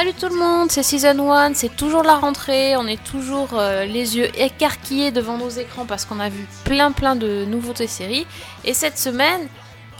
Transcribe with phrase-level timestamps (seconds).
[0.00, 3.84] Salut tout le monde, c'est Season 1, c'est toujours la rentrée, on est toujours euh,
[3.84, 8.26] les yeux écarquillés devant nos écrans parce qu'on a vu plein plein de nouveautés séries.
[8.64, 9.46] Et cette semaine,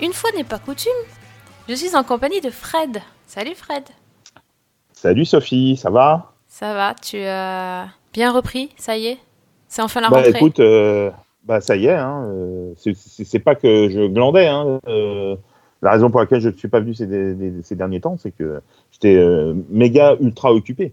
[0.01, 0.91] une fois n'est pas coutume,
[1.69, 3.02] je suis en compagnie de Fred.
[3.27, 3.83] Salut Fred.
[4.95, 6.33] Salut Sophie, ça va?
[6.48, 9.19] Ça va, tu as bien repris, ça y est?
[9.69, 11.11] C'est enfin la Bah rentrée écoute, euh,
[11.45, 14.47] bah ça y est, hein, euh, c'est- pas que je glandais.
[14.47, 14.80] Hein,
[15.83, 18.30] la raison pour laquelle je ne suis pas venu ces, des- ces derniers temps, c'est
[18.33, 18.61] que
[18.93, 20.93] j'étais euh, méga ultra occupé.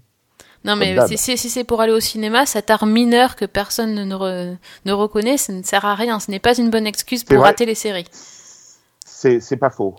[0.66, 4.16] Non mais si, si- c'est pour aller au cinéma, cet art mineur que personne ne,
[4.16, 7.38] re- ne reconnaît, ça ne sert à rien, ce n'est pas une bonne excuse pour
[7.44, 8.06] rater les séries.
[9.04, 9.96] C'est pas faux.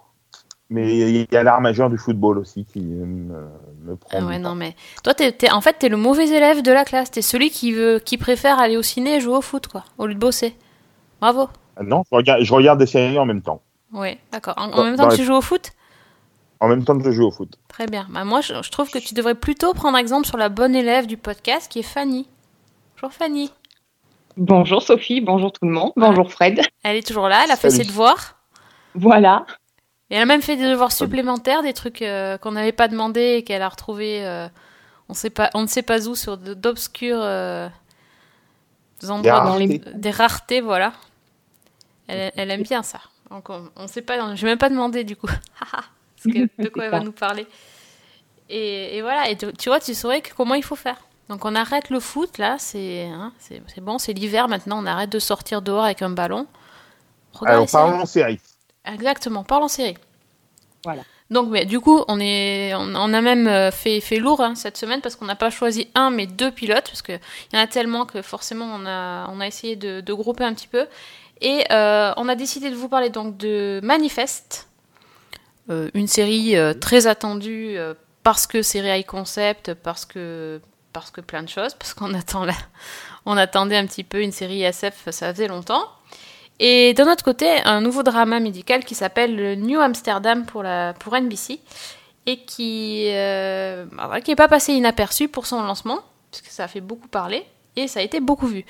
[0.70, 3.34] Mais il y a l'art majeur du football aussi qui me,
[3.86, 4.18] me prend.
[4.20, 6.84] Ah ouais, non, mais toi, t'es, t'es- en fait, t'es le mauvais élève de la
[6.84, 7.10] classe.
[7.10, 10.06] T'es celui qui veut, qui préfère aller au ciné et jouer au foot, quoi, au
[10.06, 10.54] lieu de bosser.
[11.22, 11.48] Bravo.
[11.76, 13.62] Ah Non, je regarde, je regarde des séries en même temps.
[13.92, 14.54] Ouais, d'accord.
[14.58, 15.70] En, en Dans- même temps que les- tu joues au foot?
[16.60, 17.56] En même temps que je joue au foot.
[17.68, 18.06] Très bien.
[18.10, 21.06] Bah, moi, je, je trouve que tu devrais plutôt prendre exemple sur la bonne élève
[21.06, 22.28] du podcast, qui est Fanny.
[23.00, 23.52] Bonjour Fanny.
[24.36, 26.60] Bonjour Sophie, bonjour tout le monde, bonjour Fred.
[26.84, 27.82] Elle est toujours là, elle a fait Salut.
[27.84, 28.36] ses devoirs.
[28.94, 29.46] Voilà.
[30.10, 33.36] Et elle a même fait des devoirs supplémentaires, des trucs euh, qu'on n'avait pas demandé
[33.38, 34.48] et qu'elle a retrouvés, euh,
[35.08, 37.68] on, sait pas, on ne sait pas où, sur d'obscurs euh,
[39.08, 39.80] endroits, dans les- raretés.
[39.94, 40.92] des raretés, voilà.
[42.06, 43.00] Elle, elle aime bien ça.
[43.30, 45.28] Donc on, sait pas, j'ai même pas demandé du coup.
[45.60, 47.46] Parce que, de quoi elle va nous parler.
[48.48, 50.96] Et, et voilà, et tu, tu vois, tu saurais que- comment il faut faire.
[51.28, 55.10] Donc on arrête le foot là, c'est hein, c'est bon, c'est l'hiver maintenant, on arrête
[55.10, 56.46] de sortir dehors avec un ballon.
[57.34, 58.40] Regarde Alors parlons série.
[58.86, 59.96] Exactement, parle en série.
[60.84, 61.02] Voilà.
[61.30, 64.54] Donc, mais du coup, on, est, on, on a même euh, fait, fait lourd hein,
[64.54, 67.20] cette semaine parce qu'on n'a pas choisi un, mais deux pilotes, parce qu'il
[67.52, 70.54] y en a tellement que forcément, on a, on a essayé de, de grouper un
[70.54, 70.86] petit peu.
[71.40, 74.68] Et euh, on a décidé de vous parler donc de Manifest,
[75.70, 77.76] euh, une série euh, très attendue
[78.22, 80.60] parce que série high concept, parce que,
[80.92, 82.46] parce que plein de choses, parce qu'on attend
[83.26, 85.84] on attendait un petit peu une série SF, ça faisait longtemps.
[86.60, 90.92] Et d'un autre côté, un nouveau drama médical qui s'appelle le New Amsterdam pour, la,
[90.94, 91.60] pour NBC
[92.26, 96.00] et qui euh, bah n'est pas passé inaperçu pour son lancement,
[96.30, 97.44] puisque ça a fait beaucoup parler
[97.76, 98.64] et ça a été beaucoup vu.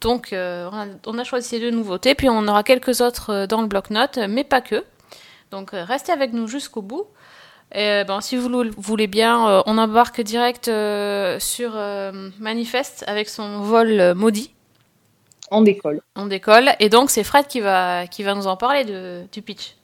[0.00, 0.68] Donc euh,
[1.06, 4.18] on, a, choisi ces deux nouveautés, puis on aura quelques autres euh, dans le bloc-notes,
[4.28, 4.84] mais pas que.
[5.50, 7.06] Donc euh, restez avec nous jusqu'au bout.
[7.74, 13.04] Et, ben, si vous le voulez bien, euh, on embarque direct euh, sur euh, Manifest
[13.06, 14.52] avec son vol euh, maudit.
[15.50, 16.00] On décolle.
[16.16, 16.70] On décolle.
[16.80, 19.75] Et donc, c'est Fred qui va, qui va nous en parler de, du pitch.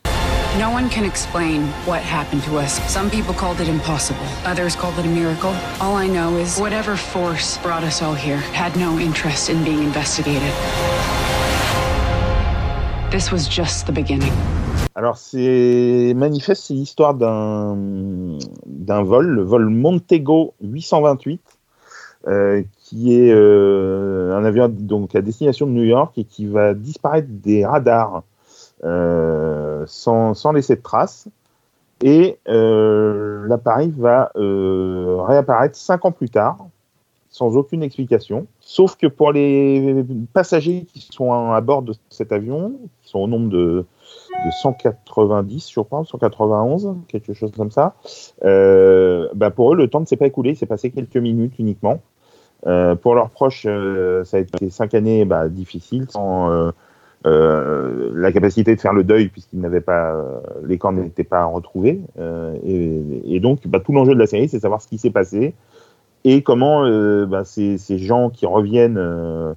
[0.58, 2.78] No one can explain what happened to us.
[2.92, 5.54] Some people called it impossible, others called it a miracle.
[5.80, 9.82] All I know is whatever force brought us all here had no interest in being
[9.82, 10.52] investigated.
[13.10, 14.32] This was just the beginning.
[14.94, 17.78] Alors, c'est manifeste, c'est l'histoire d'un
[18.66, 21.40] d'un vol, le vol Montego 828,
[22.28, 26.74] euh, qui est euh, un avion donc à destination de New York et qui va
[26.74, 28.22] disparaître des radars
[28.82, 31.28] sans, sans laisser de traces.
[32.02, 36.58] Et euh, l'appareil va euh, réapparaître cinq ans plus tard,
[37.30, 38.46] sans aucune explication.
[38.60, 42.72] Sauf que pour les passagers qui sont à bord de cet avion,
[43.02, 43.86] qui sont au nombre de,
[44.44, 47.94] de 190, je crois, 191, quelque chose comme ça.
[48.44, 51.54] Euh, bah pour eux, le temps ne s'est pas écoulé, il s'est passé quelques minutes
[51.60, 52.00] uniquement.
[52.66, 56.72] Euh, pour leurs proches, euh, ça a été cinq années bah, difficiles, sans
[57.24, 61.44] euh, la capacité de faire le deuil, puisqu'ils n'avaient pas, euh, les corps n'étaient pas
[61.44, 62.00] retrouvés.
[62.18, 65.10] Euh, et, et, donc, bah, tout l'enjeu de la série, c'est savoir ce qui s'est
[65.10, 65.54] passé
[66.24, 69.54] et comment euh, bah, ces, ces, gens qui reviennent euh,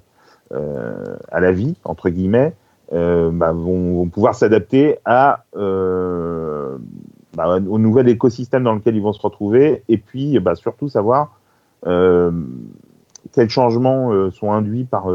[0.50, 2.54] à la vie, entre guillemets,
[2.92, 9.20] bah, vont, vont, pouvoir s'adapter à bah, au nouvel écosystème dans lequel ils vont se
[9.20, 11.40] retrouver, et puis bah, surtout savoir
[11.82, 15.08] quels changements sont induits par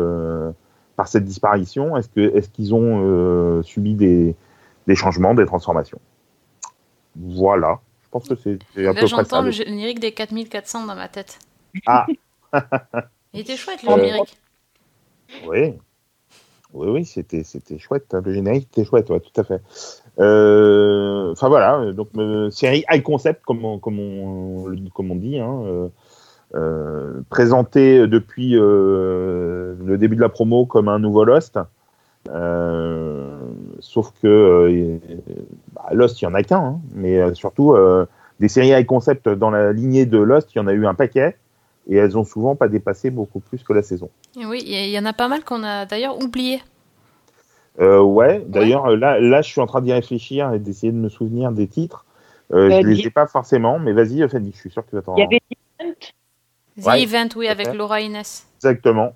[0.96, 1.96] par cette disparition.
[1.98, 4.36] Est-ce que est-ce qu'ils ont euh, subi des,
[4.88, 6.00] des changements, des transformations?
[7.16, 7.80] Voilà.
[8.04, 9.18] Je pense que c'est Là, à peu près ça.
[9.18, 11.40] j'entends le générique des 4400 dans ma tête.
[11.86, 12.06] Ah.
[13.34, 14.38] Il était chouette le générique.
[15.48, 15.74] Oui.
[16.74, 18.14] Oui, oui, c'était, c'était chouette.
[18.14, 19.62] Le générique était chouette, ouais, tout à fait.
[20.20, 25.40] Euh, Enfin voilà, donc euh, série high concept, comme on, comme on, comme on dit,
[25.40, 25.90] hein,
[26.54, 31.58] euh, euh, présenté depuis euh, le début de la promo comme un nouveau Lost.
[32.30, 33.38] Euh,
[33.80, 34.98] sauf que euh,
[35.74, 37.76] bah, Lost, il y en a qu'un, hein, mais surtout
[38.40, 40.94] des séries high concept dans la lignée de Lost, il y en a eu un
[40.94, 41.36] paquet.
[41.90, 44.10] et elles ont souvent pas dépassé beaucoup plus que la saison.
[44.40, 46.62] Et oui, il y, y en a pas mal qu'on a d'ailleurs oublié.
[47.80, 50.98] Euh, ouais, d'ailleurs, euh, là, là, je suis en train d'y réfléchir et d'essayer de
[50.98, 52.06] me souvenir des titres.
[52.54, 54.90] Euh, Euh, je les dis- ai pas forcément, mais vas-y, Fanny, je suis sûr que
[54.90, 55.40] tu vas t'en Il y avait.
[56.82, 57.74] The Ouais, Event, oui, avec.
[57.74, 58.46] Laura Inès.
[58.58, 59.14] Exactement.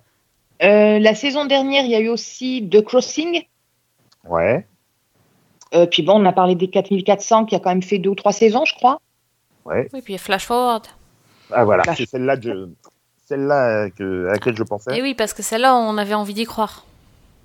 [0.62, 3.44] Euh, la saison dernière, il y a eu aussi The Crossing.
[4.28, 4.66] Ouais,
[5.74, 8.14] Euh, puis bon, on a parlé des 4400 qui a quand même fait deux ou
[8.14, 9.00] trois saisons, je crois.
[9.64, 9.88] ouais.
[9.92, 10.86] Oui, puis Flash Forward.
[11.52, 11.98] Ah voilà, Flash.
[11.98, 12.68] c'est celle-là je-
[13.26, 14.96] celle-là que, à laquelle je pensais.
[14.98, 16.84] Et oui, parce que celle-là, on avait envie d'y croire.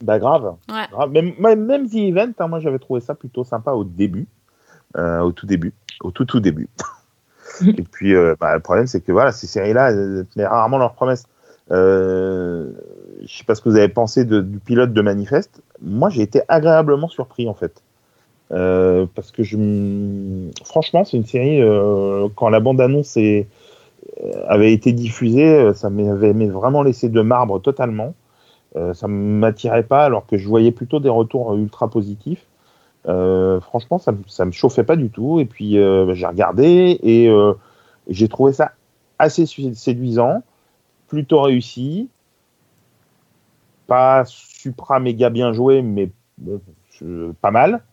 [0.01, 0.55] Bah grave.
[0.69, 0.87] Ouais.
[0.91, 1.11] grave.
[1.11, 4.27] Même, même The Event, hein, moi j'avais trouvé ça plutôt sympa au début,
[4.97, 6.67] euh, au tout début, au tout tout début.
[7.67, 10.93] Et puis euh, bah, le problème c'est que voilà, ces séries-là, elles tenaient rarement leurs
[10.93, 11.23] promesses.
[11.71, 12.71] Euh,
[13.25, 15.61] je sais pas ce que vous avez pensé du pilote de Manifeste.
[15.81, 17.81] Moi j'ai été agréablement surpris en fait.
[18.51, 19.57] Euh, parce que je,
[20.65, 21.61] franchement, c'est une série.
[21.61, 23.43] euh, quand la bande-annonce euh,
[24.47, 28.13] avait été diffusée, ça m'avait vraiment laissé de marbre totalement.
[28.93, 32.45] Ça m'attirait pas, alors que je voyais plutôt des retours ultra positifs.
[33.07, 35.39] Euh, franchement, ça, me- ça me chauffait pas du tout.
[35.39, 37.53] Et puis euh, bah, j'ai regardé et euh,
[38.07, 38.71] j'ai trouvé ça
[39.19, 40.43] assez séduisant,
[41.07, 42.09] plutôt réussi,
[43.87, 46.61] pas supra méga bien joué, mais bon,
[47.41, 47.83] pas mal.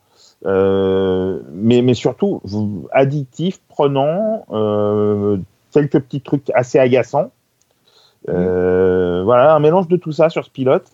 [0.47, 2.41] Euh, mais, mais surtout
[2.93, 5.39] addictif, prenant, euh,
[5.73, 7.31] quelques petits trucs assez agaçants.
[8.29, 10.91] Euh, Voilà, un mélange de tout ça sur ce pilote,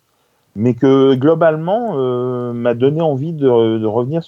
[0.57, 4.23] mais que globalement euh, m'a donné envie de, de revenir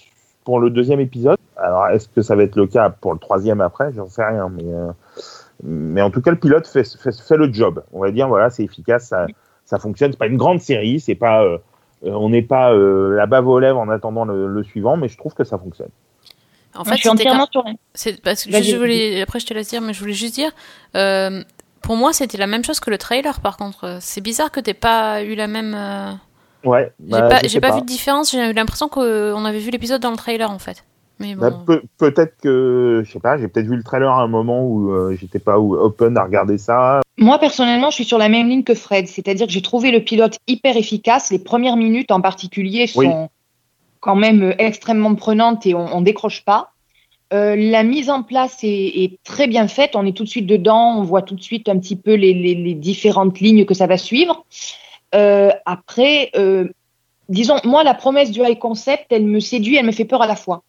[0.44, 1.38] pour le deuxième épisode.
[1.56, 3.92] Alors, est-ce que ça va être le cas pour le troisième après?
[3.94, 4.90] J'en sais rien, mais, euh,
[5.62, 7.82] mais en tout cas, le pilote fait, fait, fait le job.
[7.92, 9.26] On va dire, voilà, c'est efficace, ça,
[9.64, 10.12] ça fonctionne.
[10.12, 11.58] C'est pas une grande série, c'est pas, euh,
[12.04, 15.08] euh, on n'est pas euh, la bave aux lèvres en attendant le, le suivant, mais
[15.08, 15.88] je trouve que ça fonctionne.
[16.76, 17.64] En fait, je suis entièrement sur
[17.94, 20.50] c'est parce que je voulais après je te laisse dire mais je voulais juste dire
[20.94, 21.42] euh,
[21.86, 24.74] pour moi c'était la même chose que le trailer par contre c'est bizarre que t'aies
[24.74, 26.12] pas eu la même euh,
[26.64, 29.44] Ouais, j'ai bah, pas je j'ai sais pas, vu de différence j'ai eu l'impression qu'on
[29.44, 30.84] avait vu l'épisode dans le trailer en fait
[31.20, 34.20] mais bon Bah, peut- peut-être que, je sais pas, j'ai peut-être vu le trailer à
[34.20, 37.00] un moment où euh, j'étais pas ou- open à regarder ça.
[37.16, 39.08] Moi, personnellement, je suis sur la même ligne que Fred.
[39.08, 41.30] C'est-à-dire que j'ai trouvé le pilote hyper efficace.
[41.30, 43.28] Les premières minutes en particulier sont Oui.
[44.00, 46.72] quand même euh, extrêmement prenantes et on, on décroche pas.
[47.32, 48.68] Euh, la mise en place est,
[49.02, 49.96] est très bien faite.
[49.96, 50.98] On est tout de suite dedans.
[50.98, 53.86] On voit tout de suite un petit peu les, les- les différentes lignes que ça
[53.86, 54.44] va suivre.
[55.14, 56.68] Euh, après, euh,
[57.28, 60.26] disons, moi, la promesse du high concept, elle me séduit, elle me fait peur à
[60.26, 60.62] la fois.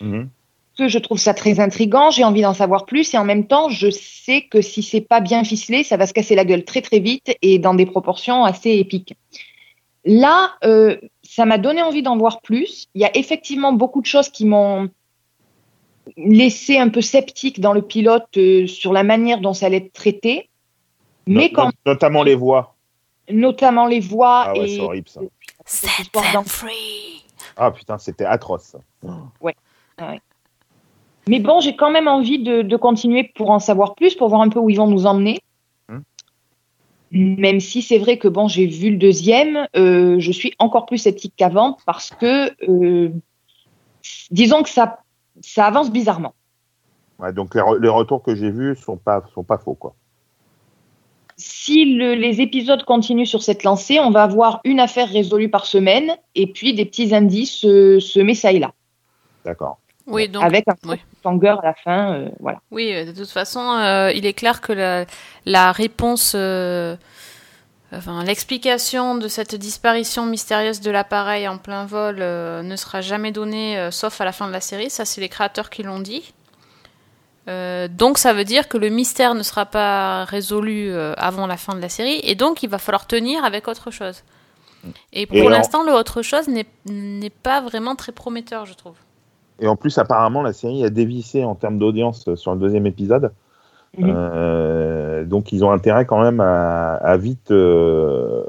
[0.00, 0.28] Mhm.
[0.76, 3.68] que je trouve ça très intrigant, j'ai envie d'en savoir plus et en même temps,
[3.68, 6.80] je sais que si c'est pas bien ficelé, ça va se casser la gueule très
[6.82, 9.14] très vite et dans des proportions assez épiques.
[10.04, 10.54] Là,
[11.22, 12.88] ça m'a donné envie d'en voir plus.
[12.96, 14.88] Il y a effectivement beaucoup de choses qui m'ont
[16.16, 19.92] laissé un peu sceptique dans le pilote euh, sur la manière dont ça allait être
[19.92, 20.48] traité,
[21.26, 22.74] mais No- quand no- notamment les voix.
[23.30, 25.20] notamment les voix Ah ouais, et c'est horrible ça.
[25.64, 27.24] set histoire them d'en- free
[27.56, 28.76] Ah putain, c'était atroce.
[31.26, 34.42] Mais bon, j'ai quand même envie de, de continuer pour en savoir plus, pour voir
[34.42, 35.40] un peu où ils vont nous emmener.
[35.88, 36.00] Hmm.
[37.12, 40.98] Même si c'est vrai que bon, j'ai vu le deuxième, euh, je suis encore plus
[40.98, 43.08] sceptique qu'avant parce que, euh,
[44.30, 44.98] disons que ça,
[45.42, 46.34] ça avance bizarrement.
[47.18, 49.94] Ouais, donc les, re- les retours que j'ai vus sont pas sont pas faux quoi.
[51.36, 55.66] Si le- les épisodes continuent sur cette lancée, on va avoir une affaire résolue par
[55.66, 58.72] semaine et puis des petits indices euh, semés ça et là,
[59.44, 59.78] D'accord.
[60.06, 60.96] oui donc avec un oui.
[61.22, 62.14] tanger à la fin.
[62.14, 62.60] euh, voilà.
[62.70, 65.06] Oui, euh, de toute façon, euh, il est clair que la,
[65.44, 66.96] la réponse, euh,
[67.96, 73.32] enfin l'explication de cette disparition mystérieuse de l'appareil en plein vol euh, ne sera jamais
[73.32, 74.90] donnée, euh, sauf à la fin de la série.
[74.90, 76.34] Ça, c'est les créateurs qui l'ont dit.
[77.46, 81.74] Euh, donc ça veut dire que le mystère ne sera pas résolu avant la fin
[81.74, 84.22] de la série, et donc il va falloir tenir avec autre chose.
[85.12, 88.96] Et pour l'instant, le autre chose n'est pas vraiment très prometteur, je trouve.
[89.60, 93.32] Et en plus, apparemment, la série a dévissé en termes d'audience sur le deuxième épisode.
[93.98, 94.12] Mhm.
[94.16, 98.44] Euh, donc, ils ont intérêt quand même à, à vite euh,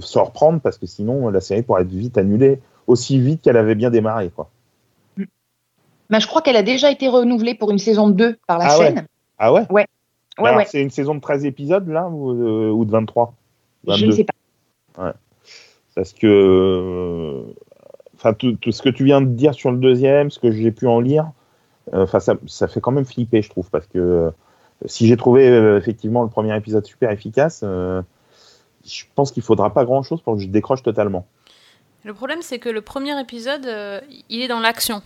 [0.00, 3.74] s'en reprendre parce que sinon, la série pourrait être vite annulée aussi vite qu'elle avait
[3.74, 4.30] bien démarré.
[4.34, 4.48] Quoi.
[6.08, 8.78] Ben, je crois qu'elle a déjà été renouvelée pour une saison 2 par la Ah
[8.78, 8.86] ouais.
[8.86, 9.06] chaîne.
[9.38, 9.66] Ah ouais?
[9.70, 9.86] Ouais,
[10.38, 10.64] ouais.
[10.66, 13.34] C'est une saison de 13 épisodes là ou, euh, ou de 23
[13.86, 14.12] Je ne 22?
[14.12, 15.14] sais pas.
[15.94, 17.42] Parce que, euh,
[18.14, 20.70] enfin, tout, tout ce que tu viens de dire sur le deuxième, ce que j'ai
[20.70, 21.30] pu en lire,
[21.92, 24.30] enfin, ça, ça fait quand même flipper, je trouve, parce que
[24.84, 28.02] si j'ai trouvé euh, effectivement le premier épisode super efficace, euh,
[28.86, 31.26] je pense qu'il faudra pas grand chose pour que je décroche totalement.
[32.04, 35.02] Le problème, c'est que le premier épisode, euh, il est dans l'action.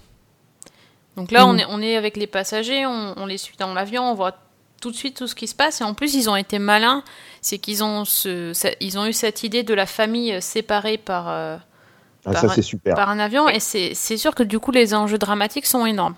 [1.17, 4.03] Donc là, on, est, on est avec les passagers, on, on les suit dans l'avion,
[4.11, 4.35] on voit
[4.81, 5.81] tout de suite tout ce qui se passe.
[5.81, 7.03] Et en plus, ils ont été malins.
[7.43, 11.29] C'est qu'ils ont, ce, ça- ils ont eu cette idée de la famille séparée par,
[11.29, 11.57] euh,
[12.27, 12.95] Ah, Par ça, un- c'est super.
[12.95, 13.49] par un avion.
[13.49, 16.15] Et c'est sûr que du coup, les enjeux dramatiques sont énormes.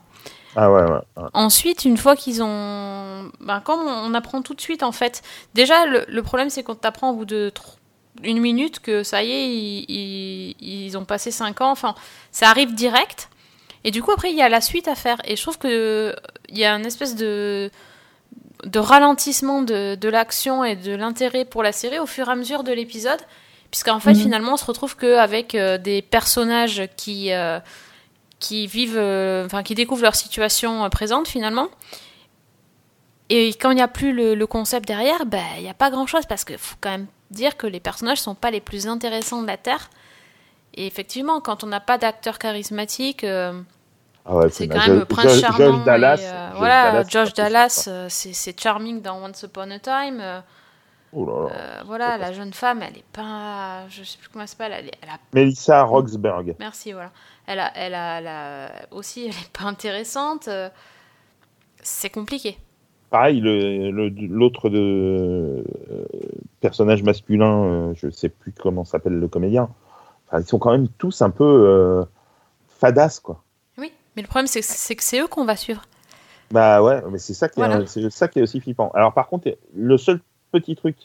[0.56, 0.90] Ah ouais, ouais.
[1.16, 1.28] ouais.
[1.32, 3.30] Ensuite, une fois qu'ils ont.
[3.40, 5.22] Ben, comme on, apprend tout de suite, en fait.
[5.54, 7.72] Déjà, le, le problème, c'est qu'on t'apprend au bout de tro-
[8.22, 10.56] une minute que ça y est, ils, ils-
[10.86, 11.70] ils ont passé 5 ans.
[11.70, 11.94] Enfin,
[12.30, 13.30] ça arrive direct.
[13.84, 15.18] Et du coup, après, il y a la suite à faire.
[15.24, 16.14] Et je trouve que
[16.48, 17.70] il y a une espèce de
[18.64, 22.36] de ralentissement de, de l'action et de l'intérêt pour la série au fur et à
[22.36, 23.18] mesure de l'épisode.
[23.72, 24.20] Puisqu'en fait, Mhm.
[24.20, 27.58] finalement, on se retrouve qu'avec euh, des personnages qui, euh,
[28.42, 31.68] qui vivent, euh, enfin, qui découvrent leur situation euh, présente, finalement.
[33.30, 35.90] Et quand il n'y a plus le, le concept derrière, ben, il n'y a pas
[35.90, 36.26] grand-chose.
[36.26, 39.40] Parce qu'il faut quand même dire que les personnages ne sont pas les plus intéressants
[39.42, 39.88] de la Terre.
[40.74, 43.60] Et effectivement, quand on n'a pas d'acteur charismatique, euh,
[44.26, 45.58] Ah ouais, c'est bah, quand même Jo- le prince Jo- charmant.
[45.76, 46.16] Josh Dallas.
[46.20, 48.08] et, euh, Josh voilà, Dallas, Josh c'est Dallas, euh,
[48.58, 50.42] charming dans Once Upon a Time.
[51.14, 51.82] Oh là là.
[51.84, 54.98] voilà, la jeune femme, elle est pas, je sais plus comment elle s'appelle, elle, est-
[55.02, 56.54] elle a, Melissa Roxburgh.
[56.58, 57.10] merci, voilà,
[57.52, 60.48] elle a, elle a, elle a- aussi, elle est pas intéressante.
[60.48, 60.68] euh,
[61.82, 62.58] c'est compliqué.
[63.10, 65.62] Pareil, le- le- l'autre euh,
[66.60, 69.68] personnage masculin, euh, je sais plus comment s'appelle le comédien.
[70.28, 72.04] Enfin, ils sont quand même tous un peu euh,
[72.68, 73.42] fadas, quoi.
[73.78, 74.60] Oui, mais le problème c'est
[74.96, 75.82] que c'est eux qu'on va suivre.
[76.50, 77.80] Bah ouais, mais c'est ça qui Voilà.
[77.80, 78.90] est, c'est ça qui est aussi flippant.
[78.94, 80.20] Alors par contre, le seul
[80.52, 80.96] petit truc,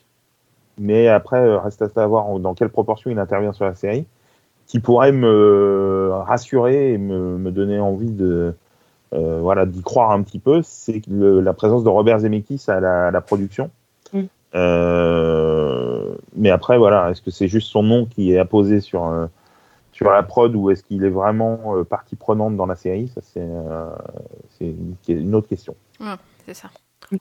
[0.77, 4.05] mais après reste à savoir dans quelle proportion il intervient sur la série,
[4.67, 8.53] qui pourrait me rassurer et me, me donner envie de
[9.13, 13.07] euh, voilà d'y croire un petit peu, c'est la présence de Robert Zemeckis à la,
[13.07, 13.71] à la production.
[14.11, 14.21] Mm.
[14.55, 19.27] Euh, mais après voilà, est-ce que c'est juste son nom qui est apposé sur euh,
[19.93, 23.07] sur la prod ou est-ce qu'il est vraiment euh, partie prenante dans la série?
[23.15, 23.89] Ça c'est euh,
[24.57, 25.75] c'est une, une autre question.
[26.45, 26.69] C'est ça.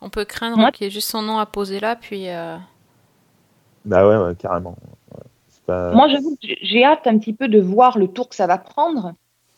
[0.01, 2.29] On peut craindre qu'il y ait juste son nom à poser là, puis.
[2.29, 2.57] euh,
[3.85, 4.75] Bah ouais, ouais carrément.
[5.67, 8.57] Moi, j'avoue que j'ai hâte un petit peu de voir le tour que ça va
[8.57, 9.13] prendre.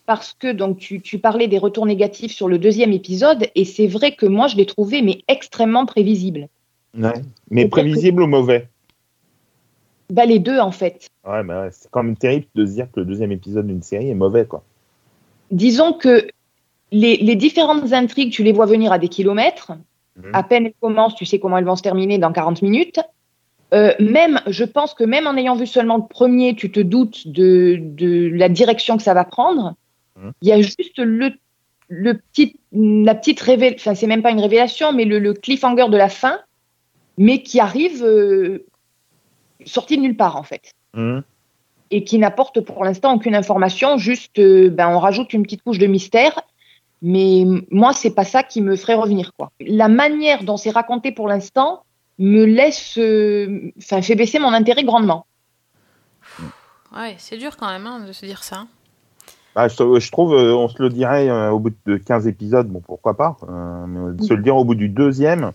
[0.05, 3.85] Parce que donc tu, tu parlais des retours négatifs sur le deuxième épisode, et c'est
[3.85, 6.47] vrai que moi je l'ai trouvé mais extrêmement prévisible.
[6.97, 7.21] Ouais.
[7.51, 8.67] Mais prévisible ou mauvais?
[10.09, 11.09] Bah, les deux en fait.
[11.27, 13.83] Ouais, bah ouais, c'est quand même terrible de se dire que le deuxième épisode d'une
[13.83, 14.63] série est mauvais, quoi.
[15.51, 16.27] Disons que
[16.91, 19.73] les, les différentes intrigues, tu les vois venir à des kilomètres.
[20.15, 20.31] Mhm.
[20.33, 22.99] À peine elles commencent, tu sais comment elles vont se terminer dans 40 minutes.
[23.73, 27.27] Euh, même, je pense que même en ayant vu seulement le premier, tu te doutes
[27.27, 29.75] de, de la direction que ça va prendre.
[30.15, 30.31] Mhm.
[30.41, 31.33] Il y a juste le,
[31.87, 35.89] le petit, la petite révélation, enfin c'est même pas une révélation, mais le, le cliffhanger
[35.89, 36.39] de la fin,
[37.17, 38.65] mais qui arrive euh,
[39.65, 41.21] sorti de nulle part en fait Mhm.
[41.91, 45.77] et qui n'apporte pour l'instant aucune information, juste euh, ben, on rajoute une petite couche
[45.77, 46.41] de mystère.
[47.01, 49.31] Mais moi, c'est pas ça qui me ferait revenir.
[49.37, 49.51] Quoi.
[49.61, 51.83] La manière dont c'est raconté pour l'instant
[52.19, 55.25] me laisse, euh, enfin, fait baisser mon intérêt grandement.
[56.95, 58.65] Ouais, c'est dur quand même hein, de se dire ça.
[59.55, 62.67] Bah, je, je trouve, euh, on se le dirait euh, au bout de 15 épisodes,
[62.67, 65.51] bon, pourquoi pas, euh, mais de se le dire au bout du deuxième,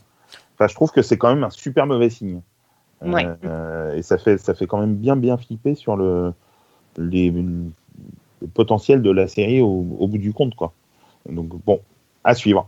[0.54, 2.40] enfin, je trouve que c'est quand même un super mauvais signe.
[3.02, 3.26] Euh, Ouais.
[3.44, 6.32] euh, et ça fait, ça fait quand même bien, bien flipper sur le,
[6.96, 10.72] les, le potentiel de la série au, au bout du compte, quoi.
[11.28, 11.80] Donc, bon,
[12.24, 12.66] à suivre.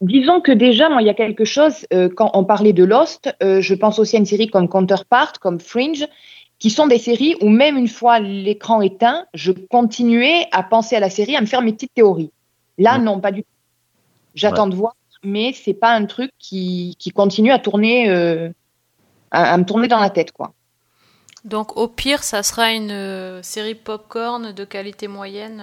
[0.00, 3.34] Disons que déjà, moi, il y a quelque chose, euh, quand on parlait de Lost,
[3.42, 6.06] euh, je pense aussi à une série comme Counterpart, comme Fringe,
[6.58, 11.00] qui sont des séries où même une fois l'écran éteint, je continuais à penser à
[11.00, 12.32] la série, à me faire mes petites théories.
[12.76, 13.48] Là, non, pas du tout.
[14.34, 18.50] J'attends de voir, mais c'est pas un truc qui, qui continue à tourner, euh,
[19.30, 20.52] à, à me tourner dans la tête, quoi.
[21.44, 25.62] Donc au pire, ça sera une euh, série popcorn de qualité moyenne.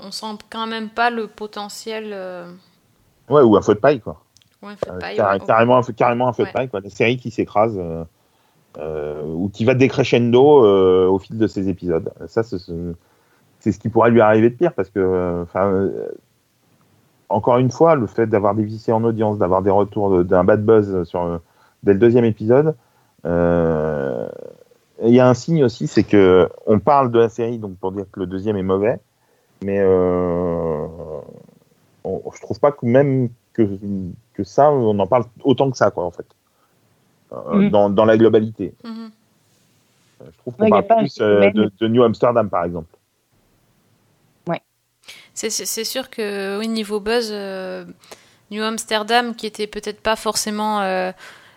[0.00, 2.10] On sent quand même pas le potentiel.
[2.12, 2.50] euh,
[3.30, 4.22] Ouais, ou un feu de paille, quoi.
[4.64, 5.46] Euh, paille, carré- ouais.
[5.46, 6.48] carrément, un feu, carrément un feu Ouais.
[6.48, 6.80] de paille, quoi.
[6.80, 7.80] Des séries qui s'écrasent
[8.78, 12.12] euh, ou qui va décrescendo euh, au fil de ces épisodes.
[12.26, 15.88] Ça, c'est ce, qui pourrait lui arriver de pire parce que, enfin,
[17.28, 20.64] encore une fois, le fait d'avoir dévissé en audience, d'avoir des retours de- d'un bad
[20.64, 21.40] buzz sur
[21.82, 22.74] dès le deuxième épisode,
[23.24, 27.92] il y a un signe aussi, c'est que on parle de la série donc pour
[27.92, 29.00] dire que le deuxième est mauvais,
[29.64, 30.86] mais euh,
[32.04, 33.68] on- je trouve pas que même que,
[34.34, 36.26] que ça, on en parle autant que ça, quoi, en fait,
[37.32, 37.70] Euh, Mhm.
[37.70, 38.74] dans, dans la globalité.
[38.84, 39.10] Mhm.
[40.24, 42.94] Je trouve qu'on Ouais, parle plus euh, de, de New Amsterdam, par exemple.
[45.34, 47.84] C'est- C'est c'est sûr que oui, niveau buzz, euh,
[48.50, 51.12] New Amsterdam, qui était peut-être pas forcément euh,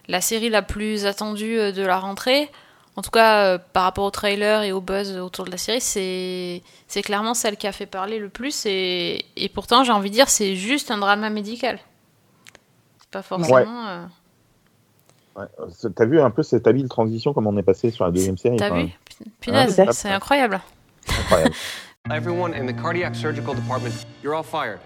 [0.07, 2.49] la série la plus attendue euh, de la rentrée,
[2.95, 5.81] en tout cas euh, par rapport au trailer et au buzz autour de la série,
[5.81, 8.65] c'est c'est clairement celle qui a fait parler le plus.
[8.65, 11.79] Et, et pourtant, j'ai envie de dire, c'est juste un drama médical.
[13.11, 13.87] pas forcément.
[13.87, 14.05] euh,
[15.37, 15.45] Ouais.
[15.59, 18.37] Euh, T'as vu un peu cette habile transition comme on est passé sur la deuxième
[18.37, 18.87] série T'as vu.
[19.41, 19.87] Punaise, Ouais.
[19.91, 20.61] c'est incroyable.
[21.09, 21.53] Incroyable.
[22.09, 23.91] Everyone in the cardiac surgical department,
[24.23, 24.79] you're all fired.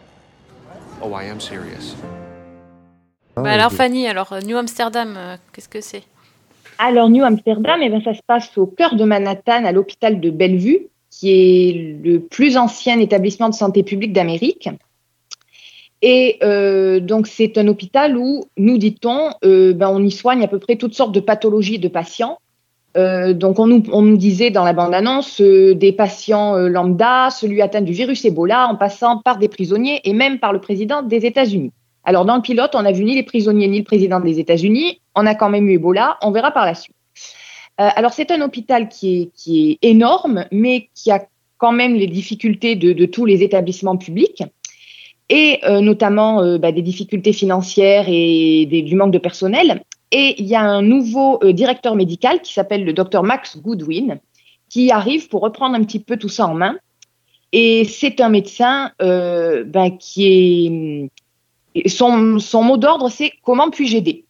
[1.04, 1.96] Oh, I am serious.
[3.36, 6.04] Ah, Bah alors je- Fanny, alors New Amsterdam, euh, qu'est-ce que c'est?
[6.82, 10.30] Alors, New Amsterdam, eh ben, ça se passe au cœur de Manhattan, à l'hôpital de
[10.30, 14.70] Bellevue, qui est le plus ancien établissement de santé publique d'Amérique.
[16.02, 20.48] Et euh, donc, c'est un hôpital où, nous dit-on, euh, ben, on y soigne à
[20.48, 22.38] peu près toutes sortes de pathologies de patients.
[22.96, 27.82] Euh, donc, on nous, on nous disait dans la bande-annonce des patients lambda, celui atteint
[27.82, 31.74] du virus Ebola, en passant par des prisonniers et même par le président des États-Unis.
[32.04, 35.02] Alors, dans le pilote, on n'a vu ni les prisonniers ni le président des États-Unis.
[35.16, 36.18] On a quand même eu Ebola.
[36.22, 36.96] On verra par la suite.
[37.80, 41.26] Euh, alors, c'est un hôpital qui est, énorme, mais qui a
[41.58, 44.44] quand même les difficultés de, tous les établissements publics
[45.30, 49.84] et euh, notamment euh, bah, des difficultés financières et du manque de personnel.
[50.12, 54.20] Et il y a un nouveau directeur médical qui s'appelle le docteur Max Goodwin
[54.68, 56.78] qui arrive pour reprendre un petit peu tout ça en main.
[57.52, 61.10] Et c'est un médecin ben, qui est
[61.88, 64.26] son, son mot d'ordre, c'est comment puis-je aider?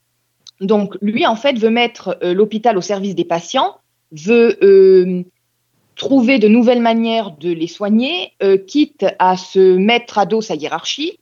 [0.62, 3.78] Donc lui, en fait, veut mettre euh, l'hôpital au service des patients,
[4.12, 5.24] veut euh,
[5.96, 10.56] trouver de nouvelles manières de les soigner, euh, quitte à se mettre à dos sa
[10.56, 11.20] hiérarchie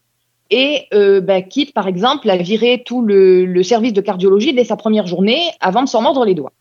[0.49, 4.63] et euh, ben, quitte, par exemple, à virer tout le, le service de cardiologie dès
[4.63, 6.53] sa première journée avant de s'en mordre les doigts.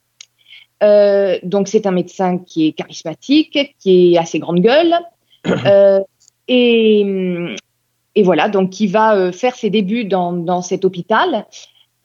[0.83, 4.95] Euh, donc c'est un médecin qui est charismatique, qui est assez grande gueule,
[5.47, 6.01] euh,
[6.49, 7.05] et,
[8.17, 11.47] et voilà, donc qui va euh, faire ses débuts dans, dans cet hôpital.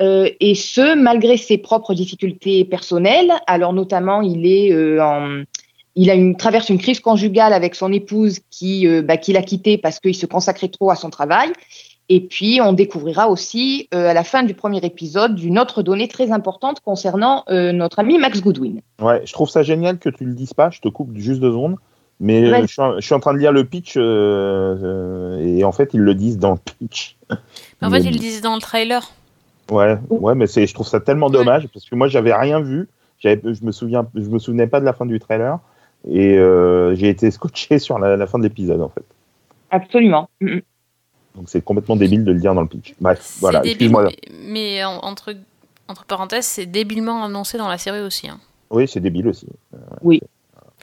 [0.02, 3.32] Euh, et ce, malgré ses propres difficultés personnelles.
[3.48, 5.44] Alors notamment, il est euh,
[5.96, 9.78] il a une traverse une crise conjugale avec son épouse qui euh, bah, l'a quitté
[9.78, 11.50] parce qu'il se consacrait trop à son travail.
[12.10, 16.30] Et puis, on découvrira aussi à la fin du premier épisode une autre donnée très
[16.34, 18.82] importante concernant notre ami Max Goodwin.
[19.02, 20.70] Ouais, je trouve ça génial que tu le dises pas.
[20.72, 21.78] Je te coupe juste deux secondes.
[22.24, 22.62] Mais euh, Ouais.
[22.62, 25.72] je, suis en, je suis en train de lire le pitch euh, euh, et en
[25.72, 27.18] fait ils le disent dans le pitch.
[27.82, 29.12] En fait, ils le disent dans le trailer.
[29.72, 31.34] Ouais, ouais, mais c'est, je trouve ça tellement Ouais.
[31.34, 32.88] dommage parce que moi j'avais rien vu.
[33.20, 35.58] J'avais, je me souviens, je me souvenais pas de la fin du trailer
[36.08, 39.04] et euh, j'ai été scotché sur la, la fin de l'épisode en fait.
[39.72, 40.30] Absolument.
[40.42, 40.62] Mm, mm.
[41.36, 42.94] Donc c'est complètement débile de le dire dans le pitch.
[43.00, 43.62] Bref, C'est voilà.
[43.62, 44.16] débile, mais,
[44.48, 45.34] mais en- entre,
[45.88, 48.28] entre parenthèses, c'est débilement annoncé dans la série aussi.
[48.28, 48.40] hein.
[48.70, 49.48] Oui, c'est débile aussi.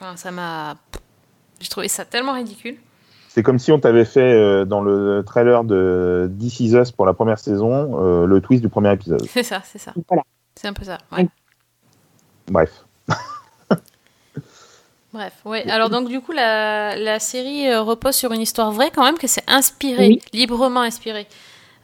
[0.00, 0.76] Enfin, ça m'a.
[1.60, 2.76] J'ai trouvé ça tellement ridicule.
[3.28, 7.04] C'est comme si on t'avait fait euh, dans le trailer de This Is Us pour
[7.06, 9.22] la première saison euh, le twist du premier épisode.
[9.28, 9.92] C'est ça, c'est ça.
[10.08, 10.22] Voilà.
[10.56, 10.98] C'est un peu ça.
[11.16, 11.28] ouais.
[12.50, 12.84] Bref.
[15.12, 15.68] Bref, ouais.
[15.70, 19.16] Alors donc du coup, la, la série euh, repose sur une histoire vraie quand même,
[19.16, 20.20] que c'est inspiré, Oui.
[20.34, 21.26] librement inspiré,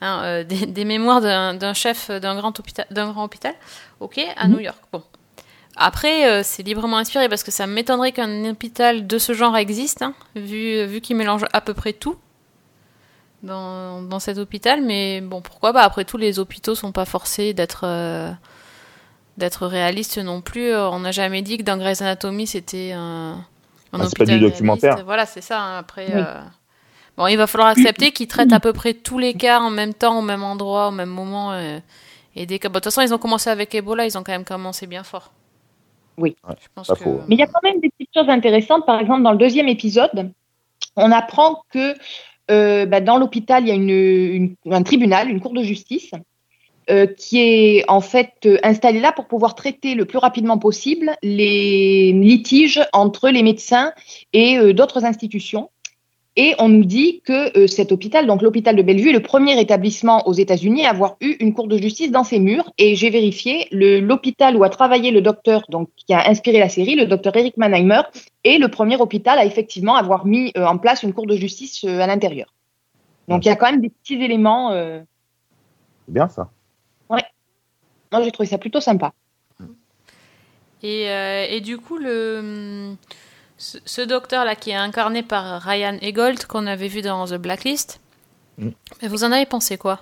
[0.02, 3.54] hein, euh, des, des mémoires d'un chef d'un grand hôpital, d'un grand hôpital,
[4.00, 4.52] ok, à Mhm.
[4.54, 4.78] New York.
[4.92, 5.02] Bon.
[5.76, 10.02] Après, euh, c'est librement inspiré parce que ça m'étonnerait qu'un hôpital de ce genre existe,
[10.02, 12.16] hein, vu, vu qu'il mélange à peu près tout
[13.42, 14.82] dans, dans cet hôpital.
[14.82, 15.82] Mais bon, pourquoi pas?
[15.82, 18.30] Après tout, les hôpitaux sont pas forcés d'être euh,
[19.36, 20.74] d'être réalistes non plus.
[20.74, 23.32] On n'a jamais dit que dans Grey's Anatomy, c'était un,
[23.92, 24.90] un Ah, c'est pas du hôpital documentaire.
[24.92, 25.06] réaliste.
[25.06, 25.60] Voilà, c'est ça.
[25.60, 25.78] hein.
[25.78, 26.12] Après, Oui.
[26.14, 26.40] euh,
[27.16, 29.92] bon, il va falloir accepter qu'ils traitent à peu près tous les cas en même
[29.94, 31.52] temps, au même endroit, au même moment.
[31.52, 31.80] euh,
[32.36, 32.68] et des cas.
[32.68, 35.02] Bon, de toute façon, ils ont commencé avec Ebola, ils ont quand même commencé bien
[35.04, 35.30] fort.
[36.16, 36.36] Oui.
[36.48, 37.04] Ouais, Je pense pas que...
[37.04, 37.20] faux.
[37.28, 38.86] Mais il y a quand même des petites choses intéressantes.
[38.86, 40.32] Par exemple, dans le deuxième épisode,
[40.96, 41.94] on apprend que
[42.50, 46.10] euh, bah, dans l'hôpital, il y a une, une- un tribunal, une cour de justice,
[46.90, 51.16] euh, qui est en fait euh, installée là pour pouvoir traiter le plus rapidement possible
[51.22, 53.92] les litiges entre les médecins
[54.34, 55.70] et euh, d'autres institutions.
[56.36, 59.60] Et on nous dit que euh, cet hôpital, donc l'hôpital de Bellevue, est le premier
[59.60, 62.72] établissement aux États-Unis à avoir eu une cour de justice dans ses murs.
[62.76, 66.96] Et j'ai vérifié, l'hôpital où a travaillé le docteur, donc qui a inspiré la série,
[66.96, 68.02] le docteur Eric Mannheimer,
[68.42, 71.84] est le premier hôpital à effectivement avoir mis euh, en place une cour de justice
[71.84, 72.52] euh, à l'intérieur.
[73.28, 74.72] Donc il y a quand même des petits éléments.
[74.72, 75.00] euh,
[76.06, 76.50] C'est bien ça.
[77.08, 77.20] moi
[78.22, 79.12] j'ai trouvé ça plutôt sympa.
[80.84, 82.94] Et, euh, et du coup, le,
[83.56, 88.00] ce, ce docteur-là qui est incarné par Ryan Egold, qu'on avait vu dans The Blacklist,
[88.58, 88.68] Mm.
[89.02, 90.00] mais vous en avez pensé quoi?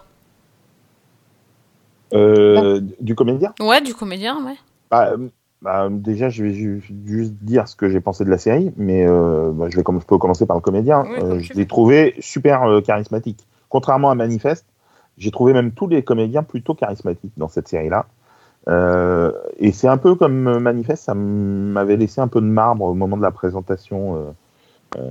[2.14, 3.54] Euh, du comédien?
[3.60, 4.56] Ouais, du comédien, ouais.
[4.90, 5.28] Bah, euh,
[5.62, 9.06] bah, déjà, je vais ju- juste dire ce que j'ai pensé de la série, mais
[9.06, 11.06] euh, bah, je, vais comme, je peux commencer par le comédien.
[11.08, 13.46] Oui, Euh, je l'ai trouvé super euh, charismatique.
[13.70, 14.66] Contrairement à Manifeste,
[15.16, 18.06] j'ai trouvé même tous les comédiens plutôt charismatiques dans cette série-là.
[18.68, 22.94] Euh, et c'est un peu comme Manifeste, ça m'avait laissé un peu de marbre au
[22.94, 24.20] moment de la présentation euh,
[24.98, 25.10] euh,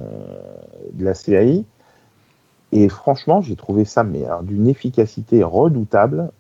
[0.94, 1.66] de la série.
[2.72, 6.32] Et franchement, j'ai trouvé ça alors, d'une efficacité redoutable,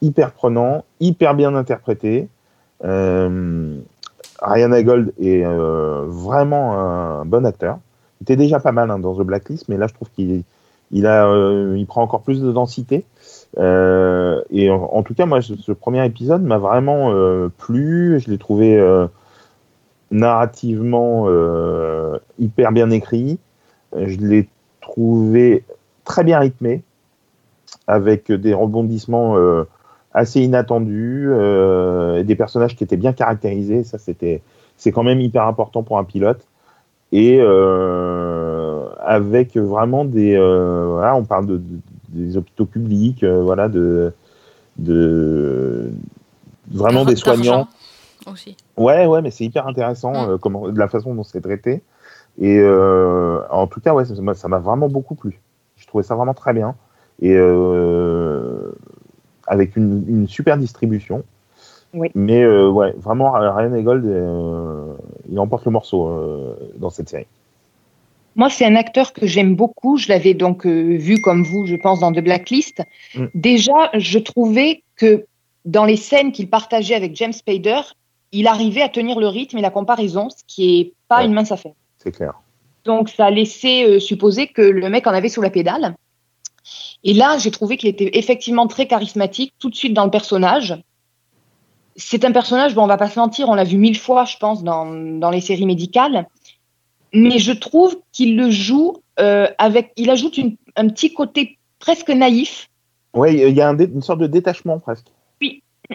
[0.00, 2.28] hyper prenant, hyper bien interprété.
[2.80, 3.80] Ryan
[4.40, 7.80] Gold est vraiment un bon acteur.
[8.20, 10.44] Il était déjà pas mal hein, dans The Blacklist, mais là, je trouve qu'il
[11.88, 13.04] prend encore plus de densité.
[13.56, 18.20] Euh, et en, tout cas, moi, ce, premier épisode m'a vraiment euh, plu.
[18.20, 19.06] Je l'ai trouvé euh,
[20.10, 21.28] narrativement
[22.38, 23.38] hyper bien écrit.
[23.96, 24.48] Je l'ai
[24.80, 25.64] trouvé
[26.04, 26.82] très bien rythmé,
[27.86, 29.36] avec des rebondissements
[30.12, 33.84] assez inattendus, et des personnages qui étaient bien caractérisés.
[33.84, 34.42] Ça, c'était,
[34.76, 36.46] c'est quand même hyper important pour un pilote.
[37.12, 37.40] Et
[39.00, 41.62] avec vraiment des, voilà, on parle de-
[42.18, 44.12] des hôpitaux publics, euh, voilà, de,
[44.78, 45.90] de
[46.70, 47.68] vraiment des soignants.
[48.30, 48.56] Aussi.
[48.76, 50.30] Ouais, ouais, mais c'est hyper intéressant Mm.
[50.30, 51.82] euh, comment, de la façon dont c'est traité.
[52.38, 55.40] Et euh, en tout cas, ouais, ça m'a- vraiment beaucoup plu.
[55.76, 56.74] Je trouvais ça vraiment très bien.
[57.20, 58.70] Et euh,
[59.46, 61.24] avec une, une super distribution.
[61.94, 62.10] Oui.
[62.14, 64.92] Mais euh, ouais, vraiment, Ryan Egold, euh,
[65.30, 67.26] il emporte le morceau euh, dans cette série.
[68.38, 69.96] Moi, c'est un acteur que j'aime beaucoup.
[69.96, 72.82] Je l'avais donc euh, vu comme vous, je pense, dans The Blacklist.
[73.16, 73.26] Mm.
[73.34, 75.26] Déjà, je trouvais que
[75.64, 77.80] dans les scènes qu'il partageait avec James Spader,
[78.30, 81.26] il arrivait à tenir le rythme et la comparaison, ce qui est pas Ouais.
[81.26, 81.72] une mince affaire.
[81.98, 82.34] C'est clair.
[82.84, 85.96] Donc, ça laissait euh, supposer que le mec en avait sous la pédale.
[87.02, 90.80] Et là, j'ai trouvé qu'il était effectivement très charismatique, tout de suite dans le personnage.
[91.96, 94.36] C'est un personnage, bon, on va pas se mentir, on l'a vu mille fois, je
[94.36, 96.28] pense, dans, dans les séries médicales.
[97.12, 99.92] Mais je trouve qu'il le joue euh, avec.
[99.96, 102.68] Il ajoute une- un petit côté presque naïf,
[103.14, 105.06] Ouais, il y a un une sorte de détachement presque.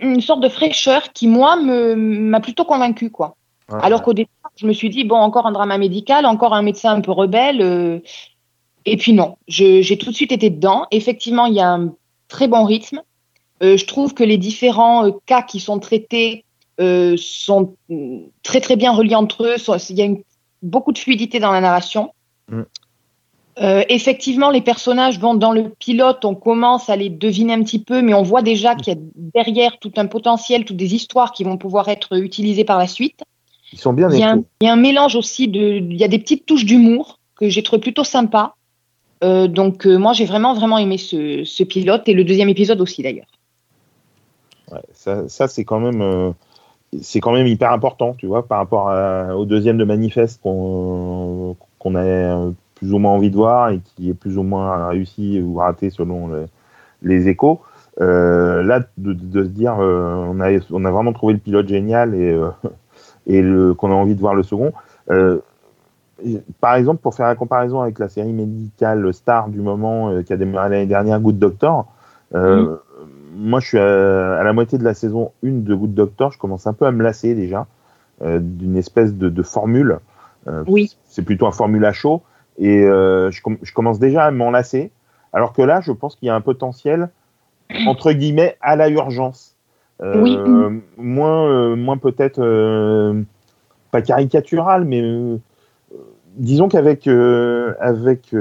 [0.01, 3.35] une sorte de fraîcheur qui, moi, m'a plutôt convaincu, quoi.
[3.71, 6.63] Ouais, Alors qu'au départ, je me suis dit, bon, encore un drama médical, encore un
[6.63, 7.61] médecin un peu rebelle.
[7.61, 7.99] euh,
[8.85, 10.87] et puis non, j'ai tout de suite été dedans.
[10.91, 11.93] Effectivement, il y a un
[12.27, 13.01] très bon rythme.
[13.61, 16.43] Euh, je trouve que les différents cas qui sont traités
[16.81, 19.55] euh, sont mm, très très bien reliés entre eux.
[19.89, 20.23] Il y a une-
[20.63, 22.13] beaucoup de fluidité dans la narration.
[22.49, 22.61] Mm.
[23.61, 27.83] Euh, effectivement, les personnages, bon, dans le pilote, on commence à les deviner un petit
[27.83, 31.33] peu, mais on voit déjà qu'il y a derrière tout un potentiel, toutes des histoires
[31.33, 33.19] qui vont pouvoir être utilisées par la suite.
[33.71, 35.77] Ils sont bien Il y, a un, il y a un mélange aussi de.
[35.77, 38.55] Il y a des petites touches d'humour que j'ai trouvé plutôt sympa.
[39.23, 42.81] Euh, donc, euh, moi, j'ai vraiment, vraiment aimé ce, ce pilote et le deuxième épisode
[42.81, 43.27] aussi, d'ailleurs.
[44.71, 46.33] Ouais, ça, ça c'est quand même
[47.01, 48.91] c'est quand même hyper important, tu vois, par rapport
[49.37, 54.09] au deuxième de Manifeste qu'on qu'on a plus ou moins envie de voir et qui
[54.09, 56.45] est plus ou moins réussi ou raté selon le-
[57.01, 57.61] les échos.
[58.01, 62.15] Euh, là, de, se dire, euh, on, a, on a vraiment trouvé le pilote génial
[62.15, 62.49] et, euh,
[63.27, 63.43] et
[63.77, 64.71] qu'on a envie de voir le second.
[66.61, 70.37] Par exemple, pour faire la comparaison avec la série médicale star du moment qui a
[70.37, 71.85] démarré l'année dernière, Good Doctor,
[72.33, 72.77] euh,
[73.35, 76.37] moi je suis à, à la moitié de la saison 1 de Good Doctor, je
[76.37, 77.67] commence un peu à me lasser déjà
[78.21, 79.99] euh, d'une espèce de, de formule.
[80.47, 80.95] Euh, Oui.
[81.05, 82.21] C'est plutôt un formule à chaud
[82.57, 84.91] et euh, je, com- je commence déjà à m'en lasser.
[85.31, 87.09] Alors que là, je pense qu'il y a un potentiel
[87.87, 89.55] entre guillemets à la urgence.
[90.01, 90.37] Oui.
[90.97, 92.41] Moins, moins peut-être
[93.91, 95.01] pas caricatural, mais
[96.35, 97.07] disons qu'avec
[97.79, 98.35] avec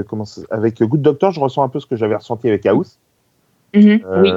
[0.51, 2.99] avec Good Doctor, je ressens un peu ce que j'avais ressenti avec House.
[3.73, 4.31] Mhm, Euh, Oui.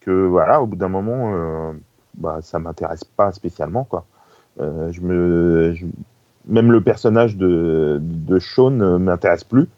[0.00, 1.72] Que voilà, au bout d'un moment, euh,
[2.18, 4.04] bah, ça m'intéresse pas spécialement quoi.
[4.60, 5.86] Euh, je me, je-
[6.48, 9.68] même le personnage de, de Sean ne m'intéresse plus.